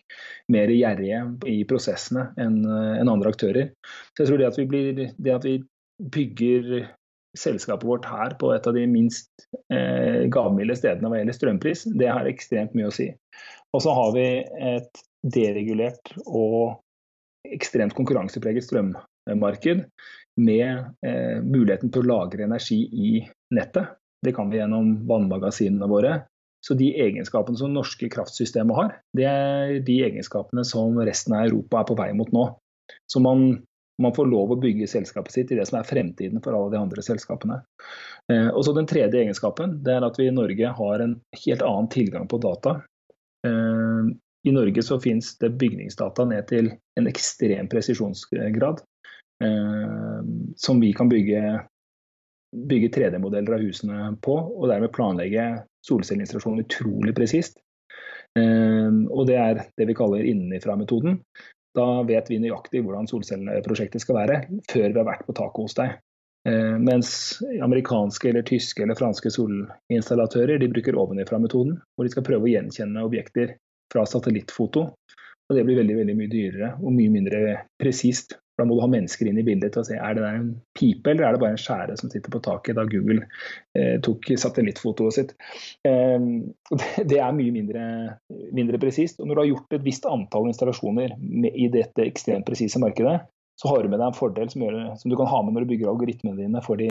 mer 0.55 0.71
gjerrige 0.75 1.25
i 1.51 1.57
prosessene 1.71 2.29
enn 2.39 2.61
en 2.67 3.11
andre 3.11 3.33
aktører. 3.35 3.73
Så 4.15 4.25
jeg 4.25 4.31
tror 4.31 4.43
det 4.43 4.51
at, 4.51 4.61
vi 4.61 4.69
blir, 4.71 5.03
det 5.19 5.35
at 5.35 5.47
vi 5.47 5.59
bygger 5.99 6.87
selskapet 7.39 7.87
vårt 7.87 8.07
her 8.09 8.35
på 8.41 8.53
et 8.55 8.67
av 8.67 8.75
de 8.75 8.87
minst 8.91 9.49
eh, 9.73 10.27
gavmilde 10.33 10.77
stedene 10.79 11.11
hva 11.11 11.21
gjelder 11.21 11.37
strømpris, 11.37 11.85
det 11.99 12.11
har 12.11 12.31
ekstremt 12.31 12.75
mye 12.79 12.89
å 12.91 12.95
si. 12.95 13.11
Og 13.77 13.85
så 13.85 13.93
har 13.95 14.15
vi 14.15 14.27
et 14.71 15.03
deregulert 15.27 16.13
og 16.27 16.79
ekstremt 17.49 17.95
konkurransepreget 17.97 18.67
strømmarked 18.67 19.85
med 20.39 20.67
eh, 21.07 21.39
muligheten 21.43 21.93
til 21.93 22.05
å 22.05 22.11
lagre 22.13 22.47
energi 22.47 22.83
i 22.87 23.13
nettet. 23.55 23.97
Det 24.25 24.35
kan 24.35 24.51
vi 24.51 24.59
gjennom 24.61 24.95
vannmagasinene 25.09 25.89
våre. 25.91 26.21
Så 26.67 26.75
de 26.75 26.91
egenskapene 27.01 27.59
som 27.59 27.73
norske 27.75 28.09
kraftsystemet 28.11 28.77
har, 28.77 28.95
det 29.15 29.27
er 29.31 29.79
de 29.87 30.01
egenskapene 30.09 30.65
som 30.67 30.99
resten 31.07 31.37
av 31.39 31.47
Europa 31.47 31.81
er 31.81 31.89
på 31.91 31.97
vei 31.99 32.09
mot 32.19 32.31
nå. 32.35 32.49
Så 33.07 33.23
man, 33.23 33.47
man 34.03 34.15
får 34.17 34.31
lov 34.31 34.55
å 34.55 34.61
bygge 34.61 34.89
selskapet 34.91 35.37
sitt 35.37 35.53
i 35.55 35.59
det 35.59 35.69
som 35.71 35.79
er 35.79 35.87
fremtiden 35.87 36.43
for 36.43 36.57
alle 36.57 36.75
de 36.75 36.81
andre 36.81 37.05
selskapene. 37.05 37.61
Eh, 38.33 38.51
og 38.51 38.65
så 38.67 38.75
Den 38.75 38.91
tredje 38.91 39.23
egenskapen 39.23 39.79
det 39.87 39.97
er 39.97 40.07
at 40.07 40.19
vi 40.19 40.29
i 40.29 40.35
Norge 40.35 40.75
har 40.81 41.05
en 41.05 41.19
helt 41.45 41.63
annen 41.63 41.91
tilgang 41.95 42.27
på 42.31 42.43
data. 42.43 42.81
Eh, 43.47 44.11
I 44.47 44.53
Norge 44.55 44.83
så 44.87 45.01
finnes 45.03 45.33
det 45.43 45.57
bygningsdata 45.59 46.25
ned 46.31 46.47
til 46.51 46.71
en 46.99 47.11
ekstrem 47.11 47.69
presisjonsgrad. 47.71 48.85
Eh, 49.45 50.21
som 50.57 50.81
vi 50.81 50.93
kan 50.93 51.11
bygge 51.11 51.43
bygge 52.53 52.89
3D-modeller 52.89 53.59
av 53.59 53.61
husene 53.63 54.13
på, 54.25 54.35
og 54.35 54.71
dermed 54.71 54.93
planlegge 54.95 55.45
solcelleinstallasjonen 55.87 56.65
utrolig 56.65 57.15
presist. 57.17 57.61
Eh, 58.39 58.89
og 59.11 59.29
det 59.29 59.39
er 59.41 59.63
det 59.77 59.89
vi 59.91 59.97
kaller 59.99 60.27
innenfra-metoden. 60.27 61.21
Da 61.77 62.03
vet 62.09 62.31
vi 62.31 62.41
nøyaktig 62.43 62.83
hvordan 62.83 63.09
solcelleprosjektet 63.11 64.03
skal 64.03 64.23
være 64.23 64.43
før 64.71 64.89
vi 64.89 64.97
har 64.97 65.09
vært 65.11 65.27
på 65.29 65.37
taket 65.37 65.67
hos 65.67 65.77
deg. 65.79 65.99
Eh, 66.49 66.77
mens 66.81 67.11
amerikanske 67.63 68.31
eller 68.31 68.47
tyske 68.49 68.83
eller 68.85 68.99
franske 68.99 69.31
solinstallatører 69.35 70.63
de 70.63 70.71
bruker 70.73 70.97
ovenfra-metoden, 70.99 71.77
hvor 71.95 72.07
de 72.09 72.15
skal 72.15 72.27
prøve 72.27 72.49
å 72.49 72.53
gjenkjenne 72.55 73.05
objekter 73.05 73.57
fra 73.93 74.05
satellittfoto. 74.07 74.85
Og 75.49 75.57
Det 75.57 75.65
blir 75.65 75.81
veldig 75.81 75.97
veldig 76.03 76.19
mye 76.19 76.33
dyrere 76.33 76.75
og 76.83 76.93
mye 76.93 77.13
mindre 77.13 77.41
presist 77.81 78.37
da 78.59 78.67
må 78.67 78.75
du 78.75 78.83
ha 78.83 78.91
mennesker 78.91 79.29
inn 79.31 79.39
i 79.39 79.45
bildet 79.47 79.73
til 79.75 79.85
å 79.85 79.87
se 79.87 79.97
er 79.97 80.17
det 80.17 80.25
der 80.25 80.39
en 80.41 80.51
pipe 80.77 81.13
eller 81.13 81.29
er 81.29 81.37
det 81.37 81.43
bare 81.45 81.55
en 81.55 81.61
skjære 81.63 81.95
som 82.01 82.11
sitter 82.11 82.33
på 82.35 82.41
taket 82.43 82.79
da 82.79 82.85
Google 82.91 83.23
eh, 83.79 83.97
tok 84.03 84.27
satellittfotoet 84.43 85.15
sitt. 85.15 85.35
Eh, 85.87 86.19
det 87.11 87.21
er 87.23 87.37
mye 87.37 87.55
mindre, 87.55 87.85
mindre 88.57 88.81
presist. 88.83 89.23
Og 89.23 89.31
når 89.31 89.39
du 89.39 89.43
har 89.45 89.51
gjort 89.53 89.79
et 89.79 89.87
visst 89.87 90.09
antall 90.11 90.51
installasjoner 90.51 91.15
med, 91.23 91.53
i 91.55 91.71
dette 91.71 92.07
ekstremt 92.07 92.49
presise 92.49 92.83
markedet, 92.83 93.21
så 93.59 93.71
har 93.71 93.83
du 93.83 93.93
med 93.93 94.01
deg 94.01 94.11
en 94.11 94.19
fordel 94.19 94.51
som, 94.51 94.67
gjør, 94.67 94.81
som, 94.99 95.11
du 95.11 95.19
kan 95.19 95.31
ha 95.31 95.41
med 95.45 95.55
når 95.55 95.67
du 95.67 95.73
bygger 95.75 95.93
algoritmene 95.93 96.39
dine 96.39 96.63
for 96.67 96.83
de, 96.83 96.91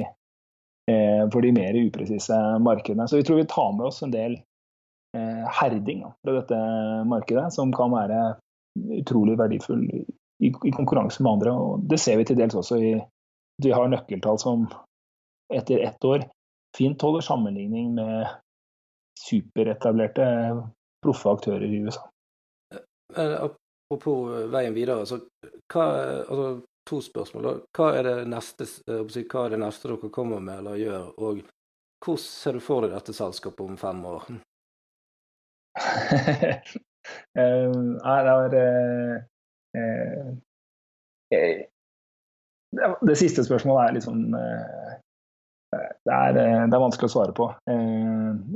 eh, 0.91 1.23
for 1.33 1.43
de 1.43 1.51
mer 1.55 1.75
upresise 1.79 2.39
markedene. 2.63 3.11
Så 3.11 3.19
vi 3.19 3.27
tror 3.27 3.43
vi 3.43 3.49
tar 3.51 3.75
med 3.75 3.89
oss 3.91 3.99
en 4.07 4.15
del 4.15 4.39
eh, 5.15 5.43
herding 5.59 6.03
fra 6.21 6.35
dette 6.39 6.57
markedet, 7.07 7.51
som 7.53 7.71
kan 7.75 7.93
være 7.93 8.21
utrolig 8.99 9.37
verdifull 9.39 9.85
i, 9.89 10.01
i, 10.49 10.71
konkurranse 10.71 11.23
med 11.23 11.37
andre. 11.37 11.53
og 11.53 11.85
Det 11.89 11.99
ser 12.01 12.19
vi 12.19 12.27
til 12.27 12.39
dels 12.39 12.55
også 12.55 12.81
i 12.81 12.97
Vi 13.63 13.71
har 13.73 13.87
nøkkeltall 13.89 14.37
som 14.37 14.67
etter 15.53 15.79
ett 15.81 16.03
år 16.05 16.27
fint 16.77 17.01
holder 17.01 17.23
sammenligning 17.25 17.95
med 17.95 18.27
superetablerte 19.17 20.27
proffe 21.01 21.31
aktører 21.31 21.65
i 21.65 21.79
USA. 21.87 22.03
Eh, 23.17 23.35
apropos 23.47 24.33
eh, 24.35 24.49
veien 24.53 24.75
videre, 24.75 24.99
altså, 24.99 25.21
hva, 25.73 25.85
altså, 26.27 26.49
to 26.87 27.01
spørsmål. 27.03 27.49
Hva 27.75 27.91
er, 27.97 28.07
det 28.07 28.27
neste, 28.31 28.67
hva 28.85 29.45
er 29.45 29.55
det 29.55 29.61
neste 29.63 29.89
dere 29.89 30.11
kommer 30.13 30.43
med 30.43 30.61
eller 30.61 30.81
gjør, 30.81 31.07
og 31.17 31.41
hvordan 32.03 32.23
ser 32.23 32.57
du 32.57 32.63
for 32.63 32.85
deg 32.85 32.93
dette 32.93 33.15
selskapet 33.15 33.65
om 33.65 33.79
fem 33.79 34.05
år? 34.07 34.29
det 37.37 37.47
er 38.13 39.27
Eh, 39.77 40.27
eh, 41.37 41.65
det 43.01 43.15
siste 43.17 43.43
spørsmålet 43.45 43.83
er 43.83 43.95
litt 43.97 44.07
sånn 44.07 44.25
eh, 44.37 44.95
det 46.07 46.13
er, 46.13 46.35
det 46.37 46.43
er, 46.71 46.79
vanskelig 46.79 47.09
å 47.09 47.11
svare 47.11 47.33
på. 47.35 47.45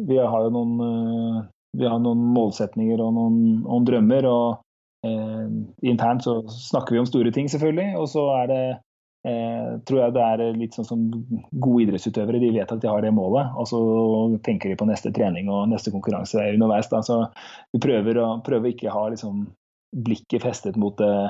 Vi 0.07 0.15
har 0.17 0.45
jo 0.45 0.51
noen, 0.55 1.49
har 1.84 1.99
noen 1.99 2.21
målsetninger 2.31 3.01
og 3.03 3.12
noen, 3.17 3.36
noen 3.65 3.88
drømmer. 3.89 4.27
og 4.29 5.10
eh, 5.10 5.49
Internt 5.91 6.23
så 6.23 6.38
snakker 6.55 6.95
vi 6.95 7.01
om 7.01 7.10
store 7.10 7.34
ting, 7.36 7.51
selvfølgelig. 7.51 7.97
Og 7.99 8.07
så 8.13 8.23
er 8.38 8.47
det 8.47 8.62
eh, 9.27 9.79
tror 9.88 9.99
jeg 10.01 10.15
det 10.15 10.25
er 10.25 10.43
litt 10.57 10.77
sånn 10.77 10.88
som 10.88 11.07
gode 11.51 11.86
idrettsutøvere. 11.86 12.41
De 12.41 12.53
vet 12.57 12.73
at 12.73 12.81
de 12.84 12.89
har 12.89 13.03
det 13.05 13.13
målet, 13.15 13.53
og 13.55 13.69
så 13.69 13.81
tenker 14.45 14.71
de 14.71 14.79
på 14.79 14.89
neste 14.89 15.13
trening 15.15 15.51
og 15.51 15.69
neste 15.71 15.93
konkurranse 15.93 16.51
underveis. 16.55 16.89
Da. 16.91 17.03
Så 17.05 17.23
vi 17.73 17.84
prøver 17.84 18.21
å 18.21 18.31
prøver 18.45 18.73
ikke 18.73 18.93
ha 18.93 19.07
liksom, 19.13 19.45
blikket 19.91 20.45
festet 20.45 20.79
mot 20.79 20.99
eh, 21.03 21.29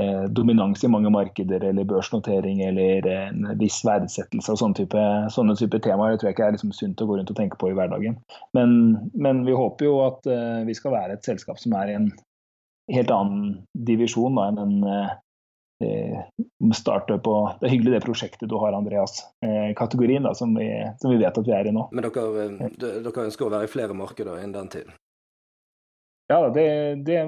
eh, 0.00 0.24
dominans 0.32 0.84
i 0.84 0.90
mange 0.90 1.12
markeder 1.12 1.64
eller 1.70 1.88
børsnotering 1.88 2.62
eller 2.64 3.06
en 3.12 3.50
viss 3.60 3.82
verdsettelse 3.86 4.54
og 4.54 4.60
sånne 4.62 4.80
type, 4.80 5.06
sånne 5.34 5.56
type 5.60 5.82
temaer. 5.84 6.14
Det 6.14 6.22
tror 6.22 6.32
jeg 6.32 6.38
ikke 6.38 6.50
er 6.50 6.58
liksom 6.58 6.74
sunt 6.76 7.04
å 7.04 7.08
gå 7.10 7.20
rundt 7.20 7.32
og 7.34 7.38
tenke 7.38 7.60
på 7.60 7.70
i 7.70 7.78
hverdagen. 7.78 8.18
Men, 8.56 8.76
men 9.14 9.46
vi 9.48 9.56
håper 9.56 9.90
jo 9.90 9.98
at 10.08 10.28
eh, 10.30 10.62
vi 10.68 10.76
skal 10.78 10.96
være 10.96 11.18
et 11.18 11.28
selskap 11.28 11.60
som 11.60 11.76
er 11.78 11.92
i 11.92 11.98
en 12.00 12.12
helt 12.92 13.12
annen 13.14 13.60
divisjon 13.86 14.40
enn 14.42 14.58
en, 14.58 14.72
startup 16.76 17.26
og 17.28 17.60
Det 17.60 17.68
er 17.68 17.72
hyggelig 17.74 17.94
det 17.96 18.02
prosjektet 18.04 18.50
du 18.50 18.56
har, 18.62 18.74
Andreas. 18.76 19.22
Kategorien 19.78 20.24
da, 20.26 20.34
som 20.34 20.54
vi, 20.56 20.68
som 21.02 21.12
vi 21.12 21.20
vet 21.20 21.38
at 21.38 21.48
vi 21.48 21.54
er 21.56 21.68
i 21.68 21.74
nå. 21.74 21.88
Men 21.92 22.06
dere, 22.06 22.60
dere 22.80 23.24
ønsker 23.26 23.48
å 23.48 23.52
være 23.52 23.68
i 23.68 23.72
flere 23.72 23.96
markeder 23.96 24.40
innen 24.40 24.56
den 24.56 24.70
tiden? 24.72 24.98
Ja, 26.32 26.48
det, 26.48 26.66
det, 27.04 27.18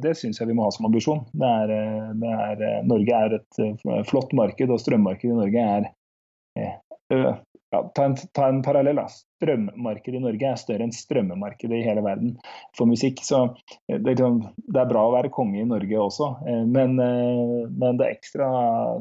det 0.00 0.14
syns 0.16 0.40
jeg 0.40 0.48
vi 0.48 0.56
må 0.56 0.64
ha 0.64 0.72
som 0.72 0.86
ambisjon. 0.88 1.26
Det 1.36 1.50
er, 1.62 1.72
det 2.16 2.32
er, 2.32 2.64
Norge 2.88 3.22
er 3.26 3.38
et 3.40 3.60
flott 4.08 4.32
marked, 4.38 4.72
og 4.72 4.80
strømmarkedet 4.80 5.34
i 5.34 5.40
Norge 5.40 5.66
er 5.74 5.90
ja, 7.12 7.34
ta, 7.94 8.06
en, 8.06 8.16
ta 8.32 8.48
en 8.48 8.62
parallell. 8.64 9.02
Strømmarkedet 9.36 10.16
i 10.16 10.24
Norge 10.24 10.48
er 10.48 10.60
større 10.60 10.86
enn 10.86 10.94
strømmarkedet 10.94 11.76
i 11.76 11.84
hele 11.84 12.04
verden 12.04 12.36
for 12.76 12.88
musikk. 12.88 13.20
Så 13.24 13.42
det, 13.88 14.00
liksom, 14.06 14.40
det 14.64 14.80
er 14.80 14.88
bra 14.88 15.02
å 15.06 15.12
være 15.12 15.32
konge 15.34 15.60
i 15.60 15.68
Norge 15.68 16.00
også, 16.00 16.30
eh, 16.48 16.62
men, 16.64 16.96
eh, 17.02 17.66
men 17.68 18.00
det, 18.00 18.06
er 18.06 18.16
ekstra, 18.16 18.48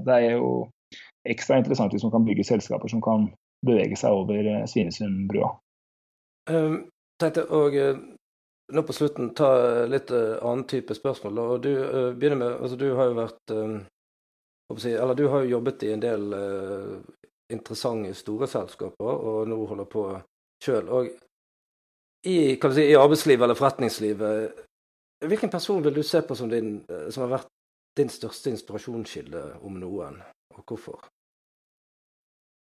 det 0.03 0.17
er 0.19 0.35
jo 0.35 0.49
ekstra 1.25 1.61
interessant 1.61 1.95
hvis 1.95 2.03
man 2.05 2.13
kan 2.17 2.27
bygge 2.27 2.47
selskaper 2.47 2.91
som 2.91 3.03
kan 3.05 3.29
bevege 3.65 3.97
seg 3.99 4.17
over 4.17 4.51
eh, 4.51 4.67
Svinesundbrua. 4.69 5.55
Um, 6.51 6.83
tenkte 7.17 7.47
og 7.55 7.73
nå 8.75 8.81
på 8.85 8.93
slutten 8.93 9.31
ta 9.37 9.47
litt 9.89 10.11
annen 10.11 10.65
type 10.69 10.93
spørsmål. 10.97 11.39
og 11.41 11.63
Du 11.63 11.71
uh, 11.71 12.11
begynner 12.13 12.37
med, 12.37 12.57
altså 12.59 12.77
du 12.77 12.89
har 12.97 13.09
jo 13.09 13.17
vært 13.17 13.53
um, 13.55 13.79
si, 14.77 14.91
eller 14.93 15.17
du 15.17 15.27
har 15.31 15.45
jo 15.45 15.55
jobbet 15.55 15.87
i 15.87 15.93
en 15.95 16.03
del 16.03 16.27
uh, 16.33 16.99
interessante, 17.53 18.13
store 18.17 18.47
selskaper, 18.49 19.25
og 19.29 19.49
nå 19.49 19.57
holder 19.69 19.89
på 19.89 20.05
sjøl. 20.63 20.89
Og 20.89 21.09
i, 22.25 22.37
si, 22.57 22.85
i, 22.85 22.95
arbeidslivet 22.97 23.45
eller 23.45 23.59
forretningslivet, 23.59 24.63
hvilken 25.25 25.51
person 25.53 25.83
vil 25.85 25.95
du 25.95 26.03
se 26.03 26.21
på 26.25 26.37
som, 26.37 26.49
din, 26.49 26.79
som 27.09 27.25
har 27.25 27.37
vært 27.37 27.51
din 27.95 28.09
største 28.11 28.51
inspirasjonskilde, 28.51 29.43
om 29.63 29.77
noen, 29.79 30.17
og 30.55 30.63
hvorfor? 30.65 31.05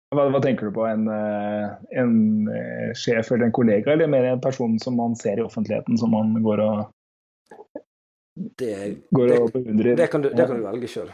Hva, 0.10 0.24
hva, 0.34 0.40
tenker 0.42 0.70
du 0.70 0.74
på? 0.74 0.88
En, 0.90 1.04
eh, 1.14 1.66
en, 2.02 2.16
eh, 2.50 2.88
sjef 2.98 3.30
eller 3.32 3.50
en 3.50 3.54
kollega, 3.54 3.94
eller 3.94 4.10
mer 4.10 4.26
en 4.32 4.42
person 4.42 4.80
som 4.82 4.98
man 4.98 5.14
ser 5.20 5.38
i 5.38 5.46
offentligheten, 5.46 6.00
som 6.02 6.16
man 6.16 6.34
går 6.42 6.64
og, 6.66 6.80
det, 8.58 8.74
går 9.14 9.36
og 9.36 9.52
beundrer? 9.54 10.00
Det 10.00 10.10
kan 10.10 10.26
du, 10.26 10.32
det 10.34 10.48
kan 10.48 10.58
du 10.58 10.66
velge 10.66 10.90
sjøl. 10.90 11.14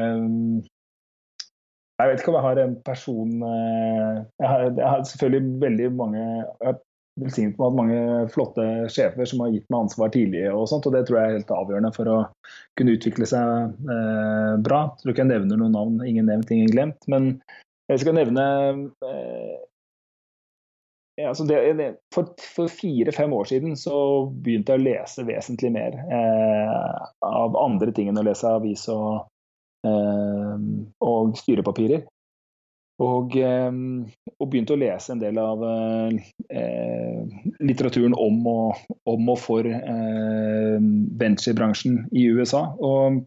Um, 0.00 0.64
jeg 2.00 2.10
vet 2.10 2.22
ikke 2.22 2.32
om 2.32 2.38
jeg 2.38 2.46
har 2.46 2.60
en 2.62 2.76
person 2.86 3.42
eh, 3.46 4.16
Jeg 4.40 4.48
har, 4.48 4.64
jeg 4.68 4.86
har 4.86 5.04
selvfølgelig 5.08 5.60
veldig 5.64 5.90
mange 5.98 6.24
velsignet 7.20 7.58
med 7.58 7.76
mange 7.76 8.00
flotte 8.32 8.64
sjefer 8.92 9.28
som 9.28 9.42
har 9.44 9.52
gitt 9.54 9.66
meg 9.72 9.86
ansvar 9.86 10.12
tidlig, 10.14 10.44
og 10.52 10.68
sånt, 10.70 10.86
og 10.88 10.94
det 10.94 11.04
tror 11.06 11.18
jeg 11.18 11.30
er 11.30 11.38
helt 11.40 11.56
avgjørende 11.56 11.92
for 11.96 12.10
å 12.10 12.18
kunne 12.78 12.94
utvikle 12.96 13.28
seg 13.28 13.74
eh, 13.96 14.52
bra. 14.64 14.84
Jeg 14.94 15.02
tror 15.02 15.14
ikke 15.14 15.26
jeg 15.26 15.32
nevner 15.32 15.60
noen 15.60 15.76
navn, 15.76 15.98
ingen 16.06 16.30
nevnt, 16.30 16.52
ingen 16.54 16.70
glemt. 16.72 17.10
Men 17.10 17.34
jeg 17.90 18.04
skal 18.04 18.16
nevne 18.16 18.44
eh, 19.10 19.58
altså 21.26 21.44
det, 21.48 21.90
For, 22.14 22.30
for 22.54 22.70
fire-fem 22.72 23.34
år 23.36 23.50
siden 23.50 23.76
så 23.78 23.96
begynte 24.30 24.76
jeg 24.76 24.80
å 24.80 24.86
lese 24.86 25.26
vesentlig 25.28 25.74
mer 25.74 25.98
eh, 26.06 26.96
av 27.26 27.58
andre 27.60 27.92
ting 27.96 28.08
enn 28.10 28.22
å 28.22 28.26
lese 28.26 28.48
avis 28.48 28.86
og 28.92 29.26
og 29.84 31.36
styrepapirer. 31.40 32.02
Og, 33.00 33.32
ehm, 33.40 34.04
og, 34.36 34.46
begynte 34.50 34.74
å 34.76 34.80
lese 34.80 35.14
en 35.14 35.20
del 35.22 35.38
av 35.40 35.62
eh, 35.64 37.28
litteraturen 37.64 38.16
om 38.18 38.40
og, 38.50 38.82
om 39.08 39.30
og 39.32 39.40
for 39.40 39.64
eh, 39.64 40.76
venturebransjen 41.22 42.02
i 42.12 42.26
USA. 42.28 42.66
Og 42.76 43.22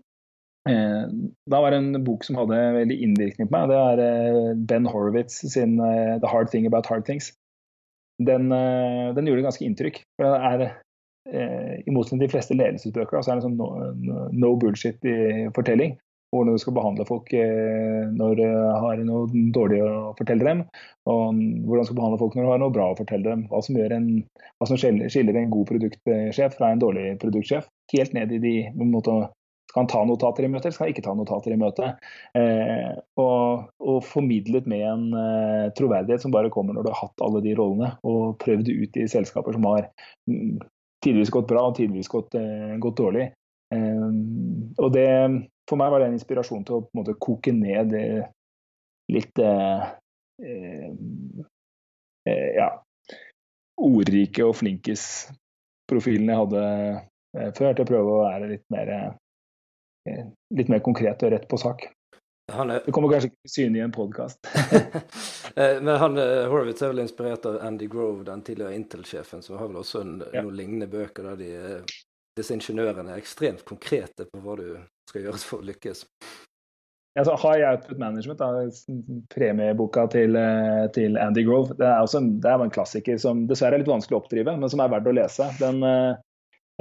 eh, 0.69 1.09
da 1.49 1.63
var 1.63 1.73
det 1.73 1.81
en 1.81 2.03
bok 2.05 2.27
som 2.27 2.37
hadde 2.37 2.61
veldig 2.77 2.99
innvirkning 3.07 3.49
på 3.49 3.57
meg. 3.57 3.73
Det 3.73 3.81
er 3.81 4.03
eh, 4.05 4.53
Ben 4.69 4.89
Horowitz 4.89 5.41
sin 5.55 5.79
eh, 5.81 6.19
'The 6.19 6.29
Hard 6.29 6.53
Thing 6.53 6.69
About 6.69 6.89
Hard 6.91 7.09
Things'. 7.09 7.33
Den, 8.21 8.51
eh, 8.53 9.09
den 9.17 9.25
gjorde 9.25 9.49
ganske 9.49 9.65
inntrykk. 9.65 10.03
for 10.17 10.29
det 10.29 10.39
er 10.53 10.81
i 11.33 11.91
motsetning 11.95 12.19
til 12.19 12.27
de 12.27 12.33
fleste 12.33 12.55
ledelsesbøker, 12.59 13.21
så 13.23 13.31
er 13.31 13.37
det 13.39 13.45
en 13.45 13.53
sånn 13.53 13.55
no, 13.55 14.25
no 14.35 14.49
bullshit-fortelling 14.59 15.93
hvordan 16.34 16.58
du 16.58 16.62
skal 16.62 16.76
behandle 16.76 17.06
folk 17.08 17.30
eh, 17.38 18.10
når 18.13 18.39
du 18.39 18.48
har 18.84 19.04
noe 19.06 19.43
dårlig 19.56 19.84
å 19.86 20.13
fortelle 20.17 20.48
dem, 20.48 20.63
og 21.10 21.38
hvordan 21.38 21.86
du 21.86 21.89
skal 21.89 22.00
behandle 22.00 22.19
folk 22.22 22.36
når 22.38 22.48
du 22.48 22.52
har 22.54 22.63
noe 22.63 22.74
bra 22.74 22.89
å 22.91 22.98
fortelle 22.98 23.28
dem. 23.28 23.46
Hva 23.52 23.62
som, 23.65 23.78
en, 23.78 24.10
hva 24.58 24.69
som 24.69 24.80
skiller 24.80 25.39
en 25.39 25.54
god 25.54 25.69
produktsjef 25.69 26.58
fra 26.58 26.74
en 26.74 26.82
dårlig 26.82 27.13
produktsjef. 27.22 27.69
Helt 27.93 28.17
ned 28.17 28.34
i 28.34 28.41
de 28.41 28.56
måte, 28.80 29.22
Skal 29.69 29.82
han 29.82 29.89
ta 29.89 30.04
notater 30.06 30.46
i 30.46 30.50
møte, 30.54 30.67
eller 30.67 30.76
skal 30.76 30.86
han 30.86 30.93
ikke 30.93 31.06
ta 31.06 31.13
notater 31.17 31.54
i 31.54 31.58
møte? 31.58 31.93
Eh, 32.38 32.91
og, 33.17 33.69
og, 33.82 34.04
formidlet 34.06 34.67
med 34.69 34.84
en 34.86 35.08
eh, 35.17 35.72
troverdighet 35.78 36.22
som 36.22 36.34
bare 36.34 36.52
kommer 36.54 36.78
når 36.78 36.86
du 36.86 36.91
har 36.93 37.08
hatt 37.08 37.26
alle 37.26 37.41
de 37.46 37.56
rollene, 37.58 37.96
og 38.06 38.38
prøvd 38.43 38.69
ut 38.69 39.02
i 39.02 39.08
selskaper 39.10 39.58
som 39.58 39.65
har 39.72 39.89
mm, 40.30 40.62
tidvis 41.04 41.34
gått 41.34 41.50
bra 41.50 41.65
og 41.69 41.80
tidvis 41.80 42.12
gått, 42.12 42.38
eh, 42.38 42.78
gått 42.82 43.02
dårlig. 43.02 43.32
Eh, 43.74 44.10
og 44.78 44.93
det 44.93 45.10
for 45.69 45.80
meg 45.80 45.91
var 45.91 46.02
det 46.02 46.12
en 46.12 46.17
inspirasjon 46.17 46.65
til 46.67 46.80
å 46.80 46.86
måte 46.97 47.15
koke 47.21 47.54
ned 47.56 47.93
det 47.93 48.06
litt 49.12 49.39
eh, 49.39 49.88
eh, 50.43 50.91
eh 52.30 52.52
ja, 52.58 52.69
ordrike 53.84 54.45
og 54.47 54.56
flinkis-profilen 54.60 56.32
jeg 56.32 56.41
hadde 56.43 56.63
eh, 56.63 57.49
før, 57.58 57.73
til 57.73 57.84
å 57.84 57.89
prøve 57.89 58.13
å 58.13 58.21
være 58.23 58.54
litt 58.54 58.65
mer, 58.73 58.93
eh, 60.08 60.23
litt 60.56 60.71
mer 60.71 60.84
konkret 60.86 61.23
og 61.23 61.36
rett 61.36 61.49
på 61.49 61.60
sak. 61.60 61.89
Er... 62.52 62.71
Det 62.84 62.91
kommer 62.91 63.12
kanskje 63.12 63.30
ikke 63.32 63.47
til 63.47 63.54
syne 63.54 63.80
i 63.80 63.84
en 63.86 63.93
podkast. 63.95 64.49
Men 65.56 65.93
han, 66.02 66.19
Horowitz 66.52 66.84
er 66.84 66.91
vel 66.91 67.06
inspirert 67.06 67.45
av 67.47 67.62
Andy 67.63 67.88
Grove, 67.88 68.26
den 68.28 68.41
tidligere 68.43 68.76
Intel-sjefen, 68.76 69.43
som 69.45 69.56
har 69.62 69.69
vel 69.69 69.80
også 69.80 70.02
en, 70.04 70.17
ja. 70.34 70.41
noen 70.43 70.58
lignende 70.58 70.89
bøker 70.91 71.30
der 71.30 71.39
de 71.39 71.52
disse 72.38 72.56
ingeniørene 72.56 73.13
er 73.13 73.21
ekstremt 73.21 73.63
konkrete 73.67 74.26
på 74.30 74.41
hva 74.41 74.58
du 74.58 74.67
skal 75.09 75.27
gjøres 75.27 75.45
for 75.47 75.63
å 75.63 75.67
lykkes. 75.67 76.05
Ja, 77.13 77.25
så 77.25 77.35
High 77.37 77.69
Output 77.69 77.99
Management, 78.01 78.39
da, 78.39 78.47
premieboka 79.35 80.07
til, 80.09 80.35
eh, 80.35 80.85
til, 80.95 81.17
Andy 81.21 81.43
Grove, 81.45 81.75
det 81.77 81.85
er, 81.85 81.99
også 82.01 82.23
en, 82.23 82.29
det 82.41 82.49
er 82.49 82.63
en 82.63 82.73
klassiker 82.73 83.19
som 83.21 83.43
dessverre 83.49 83.77
er 83.77 83.83
litt 83.83 83.91
vanskelig 83.91 84.17
å 84.17 84.21
oppdrive, 84.23 84.55
men 84.57 84.71
som 84.71 84.81
er 84.81 84.89
verdt 84.89 85.11
å 85.11 85.13
lese. 85.13 85.49
Den 85.59 85.83
eh, 85.85 86.13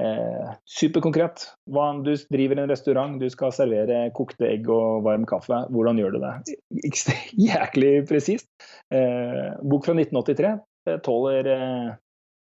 eh 0.00 0.54
Superkonkret. 0.64 1.44
Du 1.68 2.12
driver 2.32 2.62
en 2.62 2.70
restaurant, 2.70 3.18
du 3.20 3.28
skal 3.30 3.52
servere 3.52 4.06
kokte 4.16 4.48
egg 4.48 4.70
og 4.72 5.04
varm 5.04 5.28
kaffe. 5.28 5.66
Hvordan 5.68 6.00
gjør 6.00 6.16
du 6.16 6.22
det? 6.24 6.56
Jæklig 7.50 7.92
presist. 8.08 8.48
Eh, 8.88 9.52
bok 9.60 9.84
fra 9.84 9.98
1983. 9.98 10.54
Det 10.88 10.96
tåler 11.04 11.52
eh, 11.52 11.92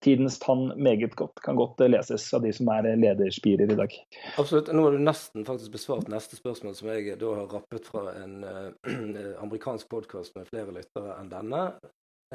tidens 0.04 0.40
tann 0.40 0.72
meget 0.84 1.16
godt. 1.16 1.42
Kan 1.42 1.56
godt 1.56 1.82
eh, 1.82 1.90
leses 1.90 2.28
av 2.34 2.44
de 2.44 2.52
som 2.54 2.70
er 2.74 2.90
eh, 2.90 3.00
lederspirer 3.00 3.72
i 3.72 3.78
dag. 3.80 3.96
Absolutt. 4.38 4.72
Nå 4.74 4.86
har 4.86 4.96
du 4.96 5.04
nesten 5.04 5.46
faktisk 5.48 5.76
besvart 5.78 6.12
neste 6.12 6.40
spørsmål, 6.40 6.76
som 6.78 6.92
jeg 6.94 7.18
da 7.22 7.32
har 7.40 7.52
rappet 7.54 7.88
fra 7.88 8.06
en 8.20 8.44
uh, 8.44 8.94
amerikansk 9.46 9.90
podkast 9.92 10.36
med 10.38 10.50
flere 10.52 10.76
lyttere 10.76 11.18
enn 11.20 11.32
denne. 11.32 11.66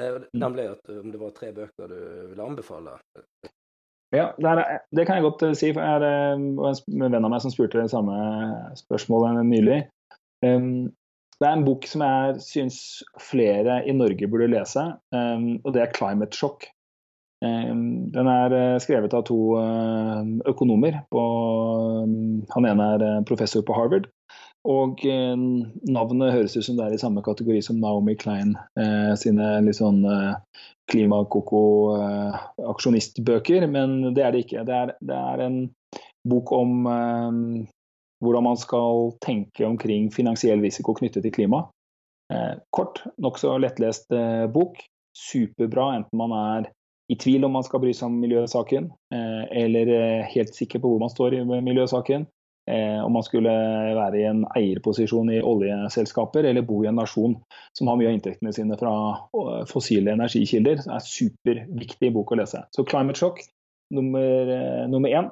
Uh, 0.00 0.24
nemlig 0.32 0.70
at 0.72 0.92
om 0.94 1.12
det 1.12 1.20
var 1.20 1.34
tre 1.36 1.52
bøker 1.56 1.92
du 1.92 1.98
ville 2.32 2.44
anbefale. 2.44 2.98
Ja, 4.14 4.30
det, 4.38 4.48
er, 4.48 4.78
det, 4.96 5.04
kan 5.04 5.18
jeg 5.18 5.26
godt 5.26 5.44
si. 5.58 5.74
for 5.76 5.84
Jeg 5.84 6.00
er 6.00 6.32
en 6.32 7.10
venn 7.12 7.26
av 7.26 7.28
meg 7.28 7.42
som 7.44 7.52
spurte 7.52 7.82
det 7.82 7.92
samme 7.92 8.16
spørsmålet 8.80 9.44
nylig. 9.44 9.82
Um, 10.46 10.88
det 11.38 11.46
er 11.46 11.54
en 11.54 11.66
bok 11.66 11.84
som 11.86 12.02
jeg 12.02 12.40
syns 12.42 12.78
flere 13.22 13.82
i 13.86 13.92
Norge 13.94 14.26
burde 14.30 14.48
lese, 14.50 14.82
um, 15.14 15.60
og 15.62 15.74
det 15.74 15.84
er 15.84 15.92
'Climate 15.92 16.34
Shock' 16.34 16.66
den 17.40 18.26
er 18.26 18.52
eh, 18.52 18.78
skrevet 18.82 19.14
av 19.14 19.22
to 19.28 19.56
eh, 19.60 20.22
økonomer. 20.50 20.92
Ehm, 21.14 22.42
han 22.50 22.66
ene 22.66 22.84
er 22.96 23.02
eh, 23.06 23.24
professor 23.28 23.62
på 23.62 23.74
Harvard. 23.76 24.06
Og 24.68 25.00
navnet 25.88 26.34
høres 26.34 26.56
ut 26.58 26.66
som 26.66 26.76
det 26.76 26.84
er 26.84 26.94
i 26.96 27.00
samme 27.00 27.22
kategori 27.24 27.60
som 27.64 27.80
Naomi 27.80 28.14
Klein 28.18 28.50
sine 29.16 29.60
litt 29.64 29.78
sånn 29.78 30.02
klimakoko-aksjonistbøker, 30.90 33.66
men 33.70 34.14
det 34.18 34.22
er 34.26 34.32
det 34.34 34.42
ikke. 34.44 34.64
Det 34.68 34.74
er, 34.76 34.92
det 34.98 35.16
er 35.16 35.38
en 35.46 35.70
bok 36.28 36.52
om 36.52 36.84
hvordan 38.20 38.44
man 38.44 38.58
skal 38.60 39.16
tenke 39.24 39.64
omkring 39.64 40.12
finansiell 40.12 40.60
risiko 40.60 40.92
knyttet 40.98 41.22
til 41.24 41.32
klima. 41.38 41.64
kort, 42.74 43.02
nokså 43.16 43.58
lettlest 43.62 44.10
bok. 44.52 44.76
Superbra 45.16 45.96
enten 45.96 46.18
man 46.18 46.32
er 46.34 46.68
i 47.08 47.16
tvil 47.16 47.46
om 47.46 47.54
man 47.56 47.64
skal 47.64 47.80
bry 47.82 47.92
seg 47.96 48.10
om 48.10 48.18
miljøsaken, 48.20 48.90
eh, 49.14 49.44
eller 49.62 49.92
eh, 49.94 50.26
helt 50.34 50.52
sikker 50.56 50.82
på 50.82 50.90
hvor 50.92 51.00
man 51.00 51.12
står 51.12 51.38
i 51.38 51.44
miljøsaken. 51.48 52.26
Eh, 52.68 53.00
om 53.00 53.14
man 53.16 53.24
skulle 53.24 53.52
være 53.96 54.18
i 54.20 54.26
en 54.28 54.42
eierposisjon 54.58 55.30
i 55.32 55.40
oljeselskaper 55.40 56.44
eller 56.44 56.66
bo 56.68 56.82
i 56.84 56.90
en 56.90 56.98
nasjon 57.00 57.38
som 57.72 57.88
har 57.88 57.96
mye 57.96 58.10
av 58.10 58.18
inntektene 58.18 58.52
sine 58.52 58.76
fra 58.76 58.92
fossile 59.70 60.12
energikilder. 60.12 60.82
Det 60.84 60.92
er 60.92 61.06
superviktig 61.06 62.10
bok 62.12 62.34
å 62.34 62.42
lese. 62.42 62.60
Så 62.76 62.84
'Climate 62.84 63.16
Shock' 63.16 63.40
nummer, 63.96 64.52
nummer 64.92 65.08
én. 65.08 65.30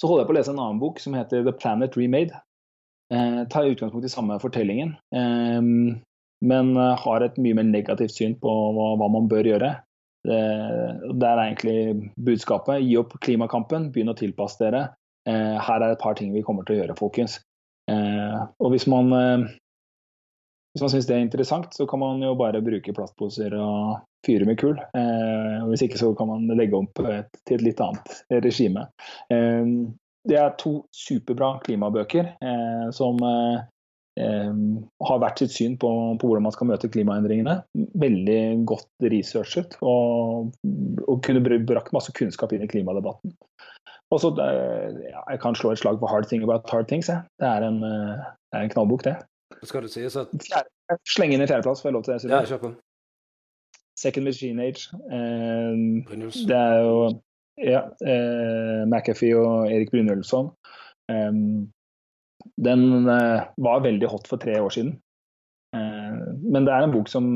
Så 0.00 0.08
holder 0.08 0.22
jeg 0.22 0.30
på 0.30 0.32
å 0.32 0.38
lese 0.38 0.52
en 0.54 0.62
annen 0.62 0.80
bok 0.80 1.00
som 1.02 1.12
heter 1.12 1.44
The 1.44 1.52
Planet 1.52 1.96
Remade. 2.00 2.40
Eh, 3.12 3.44
tar 3.52 3.68
utgangspunkt 3.68 4.06
i 4.06 4.12
samme 4.12 4.38
fortellingen, 4.40 4.96
eh, 5.12 5.60
men 6.40 6.76
har 6.76 7.20
et 7.20 7.36
mye 7.36 7.56
mer 7.56 7.68
negativt 7.68 8.12
syn 8.12 8.34
på 8.40 8.48
hva, 8.48 8.94
hva 8.96 9.08
man 9.12 9.28
bør 9.28 9.44
gjøre. 9.44 9.70
Det, 10.28 10.40
det, 11.08 11.28
er 11.28 11.42
egentlig 11.44 12.10
budskapet. 12.28 12.82
Gi 12.84 12.98
opp 13.00 13.14
klimakampen, 13.24 13.88
begynn 13.94 14.12
å 14.12 14.18
tilpasse 14.18 14.60
dere. 14.60 14.88
Eh, 15.28 15.56
her 15.64 15.84
er 15.84 15.94
et 15.94 16.02
par 16.02 16.18
ting 16.18 16.34
vi 16.34 16.44
kommer 16.44 16.66
til 16.68 16.76
å 16.76 16.82
gjøre, 16.82 16.98
folkens. 16.98 17.38
Eh, 17.90 18.36
og 18.60 18.74
hvis 18.74 18.88
man 18.90 19.08
hvis 20.78 20.84
man 20.84 20.92
syns 20.92 21.06
det 21.08 21.16
er 21.16 21.24
interessant, 21.24 21.72
så 21.74 21.88
kan 21.90 21.98
man 21.98 22.20
jo 22.22 22.34
bare 22.38 22.60
bruke 22.62 22.92
plastposer 22.94 23.56
og 23.58 24.04
fyre 24.26 24.46
med 24.46 24.58
kull. 24.60 24.76
Eh, 24.94 25.64
hvis 25.70 25.82
ikke 25.86 25.98
så 25.98 26.12
kan 26.14 26.28
man 26.30 26.44
legge 26.58 26.76
om 26.76 26.86
til 26.94 27.08
et 27.56 27.64
litt 27.64 27.80
annet 27.82 28.20
regime. 28.44 28.84
Eh, 29.32 29.64
det 30.28 30.36
er 30.36 30.56
to 30.60 30.82
superbra 30.94 31.56
klimabøker 31.64 32.34
eh, 32.36 32.86
som 32.94 33.18
eh, 33.24 33.56
eh, 33.56 33.66
har 34.18 35.20
hvert 35.22 35.40
sitt 35.42 35.54
syn 35.54 35.76
på, 35.80 35.90
på, 36.18 36.28
hvordan 36.28 36.46
man 36.46 36.54
skal 36.54 36.70
møte 36.70 36.90
klimaendringene. 36.90 37.58
Veldig 38.02 38.40
godt 38.68 39.08
researchet 39.12 39.76
og, 39.80 40.50
og 41.06 41.20
kunne 41.26 41.42
brakt 41.68 41.94
masse 41.94 42.14
kunnskap 42.18 42.54
inn 42.54 42.66
i 42.66 42.70
klimadebatten. 42.70 43.36
Og 44.08 44.22
så, 44.22 44.32
ja, 44.40 45.22
Jeg 45.34 45.40
kan 45.42 45.56
slå 45.58 45.74
et 45.74 45.82
slag 45.82 46.00
på 46.00 46.08
Hard 46.08 46.30
Thing 46.30 46.42
About 46.46 46.70
Hard 46.72 46.88
Things. 46.88 47.10
Jeg. 47.12 47.22
Det 47.38 47.48
er 47.48 47.66
en, 47.66 47.82
det 47.84 48.56
er 48.56 48.64
en 48.64 48.72
knallbok, 48.72 49.04
det. 49.04 49.18
Skal 49.62 49.84
du 49.84 49.90
si 49.92 50.04
at 50.06 50.34
Fjerde, 50.44 50.70
Sleng 51.08 51.34
inn 51.34 51.42
i 51.44 51.48
fjerdeplass, 51.48 51.82
får 51.82 51.90
jeg 51.90 51.96
lov 51.96 52.04
til 52.06 52.14
det? 52.14 52.30
Ja, 52.32 52.44
kjør 52.48 52.62
på. 52.62 52.74
Second 53.98 54.28
Machine 54.28 54.62
Age. 54.62 54.88
Eh, 55.12 55.72
det 56.48 56.56
er 56.56 56.76
jo 56.86 56.98
ja, 57.58 57.82
eh, 58.06 58.84
McAfee 58.86 59.36
og 59.36 59.72
Erik 59.72 59.90
Brynjølsson. 59.90 60.52
Eh, 61.10 61.32
den 62.56 63.08
eh, 63.08 63.42
var 63.56 63.84
veldig 63.84 64.08
hot 64.10 64.28
for 64.30 64.40
tre 64.42 64.58
år 64.60 64.72
siden. 64.74 64.94
Eh, 65.76 66.16
men 66.42 66.66
det 66.66 66.74
er 66.74 66.86
en 66.86 66.94
bok 66.94 67.10
som 67.10 67.26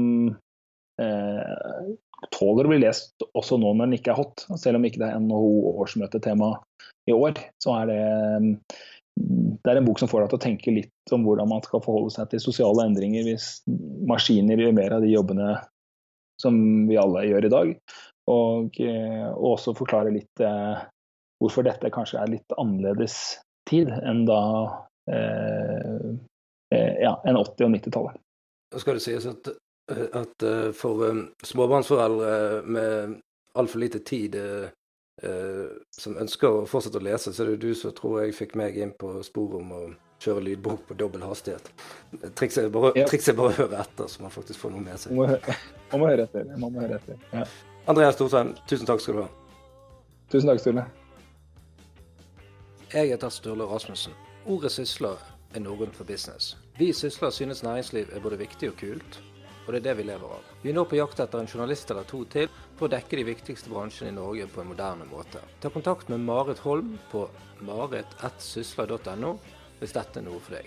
eh, 1.02 1.90
tåler 2.34 2.66
å 2.66 2.72
bli 2.72 2.80
lest 2.84 3.24
også 3.32 3.58
nå 3.60 3.74
når 3.74 3.90
den 3.90 3.98
ikke 3.98 4.14
er 4.14 4.20
hot. 4.22 4.46
Selv 4.60 4.78
om 4.80 4.86
ikke 4.88 5.02
det 5.02 5.10
er 5.10 5.22
NHO-årsmøtetema 5.22 6.54
i 7.10 7.16
år, 7.16 7.38
så 7.62 7.82
er 7.82 7.90
det 7.90 8.02
det 9.12 9.68
er 9.68 9.76
en 9.76 9.84
bok 9.84 9.98
som 10.00 10.08
får 10.08 10.22
deg 10.22 10.30
til 10.32 10.38
å 10.38 10.42
tenke 10.46 10.72
litt 10.72 11.12
om 11.12 11.26
hvordan 11.26 11.50
man 11.50 11.60
skal 11.66 11.82
forholde 11.84 12.14
seg 12.14 12.30
til 12.30 12.40
sosiale 12.40 12.86
endringer 12.88 13.26
hvis 13.26 13.48
maskiner 14.08 14.56
gjør 14.56 14.72
mer 14.78 14.94
av 14.96 15.04
de 15.04 15.10
jobbene 15.12 15.50
som 16.40 16.56
vi 16.88 16.96
alle 16.96 17.26
gjør 17.28 17.44
i 17.44 17.50
dag. 17.52 17.74
Og, 18.32 18.78
og 18.80 19.44
også 19.50 19.74
forklare 19.76 20.14
litt 20.14 20.42
hvorfor 21.42 21.66
dette 21.66 21.92
kanskje 21.92 22.22
er 22.22 22.32
litt 22.32 22.56
annerledes 22.56 23.18
tid 23.68 23.92
enn 24.00 24.24
da 24.26 24.40
ja, 27.02 27.14
enn 27.26 27.36
80- 27.36 27.66
og 27.66 27.74
90-tallet. 27.74 28.20
Da 28.72 28.80
skal 28.80 28.96
det 28.96 29.04
sies 29.04 29.26
at, 29.28 29.50
at 30.16 30.46
eh, 30.46 30.70
for 30.76 31.02
småbarnsforeldre 31.44 32.62
med 32.64 33.18
altfor 33.58 33.82
lite 33.82 33.98
tid 33.98 34.38
eh, 34.38 34.70
som 35.98 36.16
ønsker 36.16 36.62
å 36.62 36.62
fortsette 36.70 37.02
å 37.02 37.04
lese, 37.04 37.34
så 37.34 37.44
er 37.44 37.52
det 37.52 37.66
du 37.66 37.74
som 37.76 37.92
tror 37.96 38.22
jeg 38.22 38.36
fikk 38.38 38.56
meg 38.56 38.78
inn 38.80 38.94
på 38.96 39.18
sporet 39.26 39.60
om 39.60 39.74
å 39.76 39.82
kjøre 40.22 40.46
lydbok 40.46 40.86
på 40.88 40.96
dobbel 40.96 41.26
hastighet. 41.26 41.68
Trikset 42.38 42.64
er 42.64 42.72
bare, 42.72 42.94
ja. 42.96 43.06
trikset 43.10 43.34
er 43.34 43.38
bare 43.42 43.52
å 43.52 43.58
høre 43.58 43.82
etter, 43.82 44.08
så 44.08 44.24
man 44.24 44.32
faktisk 44.32 44.62
får 44.62 44.74
noe 44.76 44.86
med 44.86 45.02
seg. 45.02 45.12
Man 45.12 45.24
må 45.24 45.28
høre, 45.34 45.60
man 45.92 46.02
må 46.02 46.10
høre 46.12 46.26
etter. 46.30 46.50
Man 46.56 46.74
må 46.74 46.84
høre 46.86 46.98
etter. 47.02 47.20
Ja. 47.34 47.46
Andreas 47.90 48.16
Storsheim, 48.16 48.54
tusen 48.70 48.88
takk 48.88 49.02
skal 49.02 49.18
du 49.18 49.24
ha. 49.24 49.30
Tusen 50.32 50.48
takk, 50.48 50.62
Sturle. 50.62 50.86
Jeg 52.92 53.10
heter 53.10 53.32
Sturle 53.34 53.66
Rasmussen. 53.68 54.14
Ordet 54.46 54.72
sysler 54.72 55.20
er 55.54 55.60
norrønt 55.60 55.94
for 55.96 56.04
business. 56.04 56.56
Vi 56.78 56.92
Sysler 56.92 57.30
synes 57.30 57.62
næringsliv 57.62 58.08
er 58.12 58.20
både 58.20 58.38
viktig 58.38 58.70
og 58.70 58.76
kult 58.76 59.22
og 59.66 59.72
det 59.72 59.78
er 59.78 59.84
det 59.86 59.96
vi 60.00 60.06
lever 60.08 60.34
av. 60.36 60.46
Vi 60.62 60.70
er 60.72 60.76
nå 60.76 60.84
på 60.90 60.98
jakt 60.98 61.20
etter 61.22 61.38
en 61.38 61.50
journalist 61.50 61.90
eller 61.92 62.06
to 62.08 62.24
til 62.30 62.48
for 62.78 62.88
å 62.88 62.92
dekke 62.92 63.18
de 63.20 63.26
viktigste 63.28 63.70
bransjene 63.70 64.10
i 64.10 64.16
Norge 64.16 64.48
på 64.50 64.62
en 64.62 64.70
moderne 64.72 65.06
måte. 65.10 65.42
Ta 65.62 65.70
kontakt 65.70 66.10
med 66.10 66.24
Marit 66.26 66.62
Holm 66.66 66.96
på 67.12 67.28
marit1sysler.no 67.68 69.36
hvis 69.78 69.94
dette 69.94 70.18
er 70.18 70.26
noe 70.26 70.42
for 70.42 70.58
deg. 70.58 70.66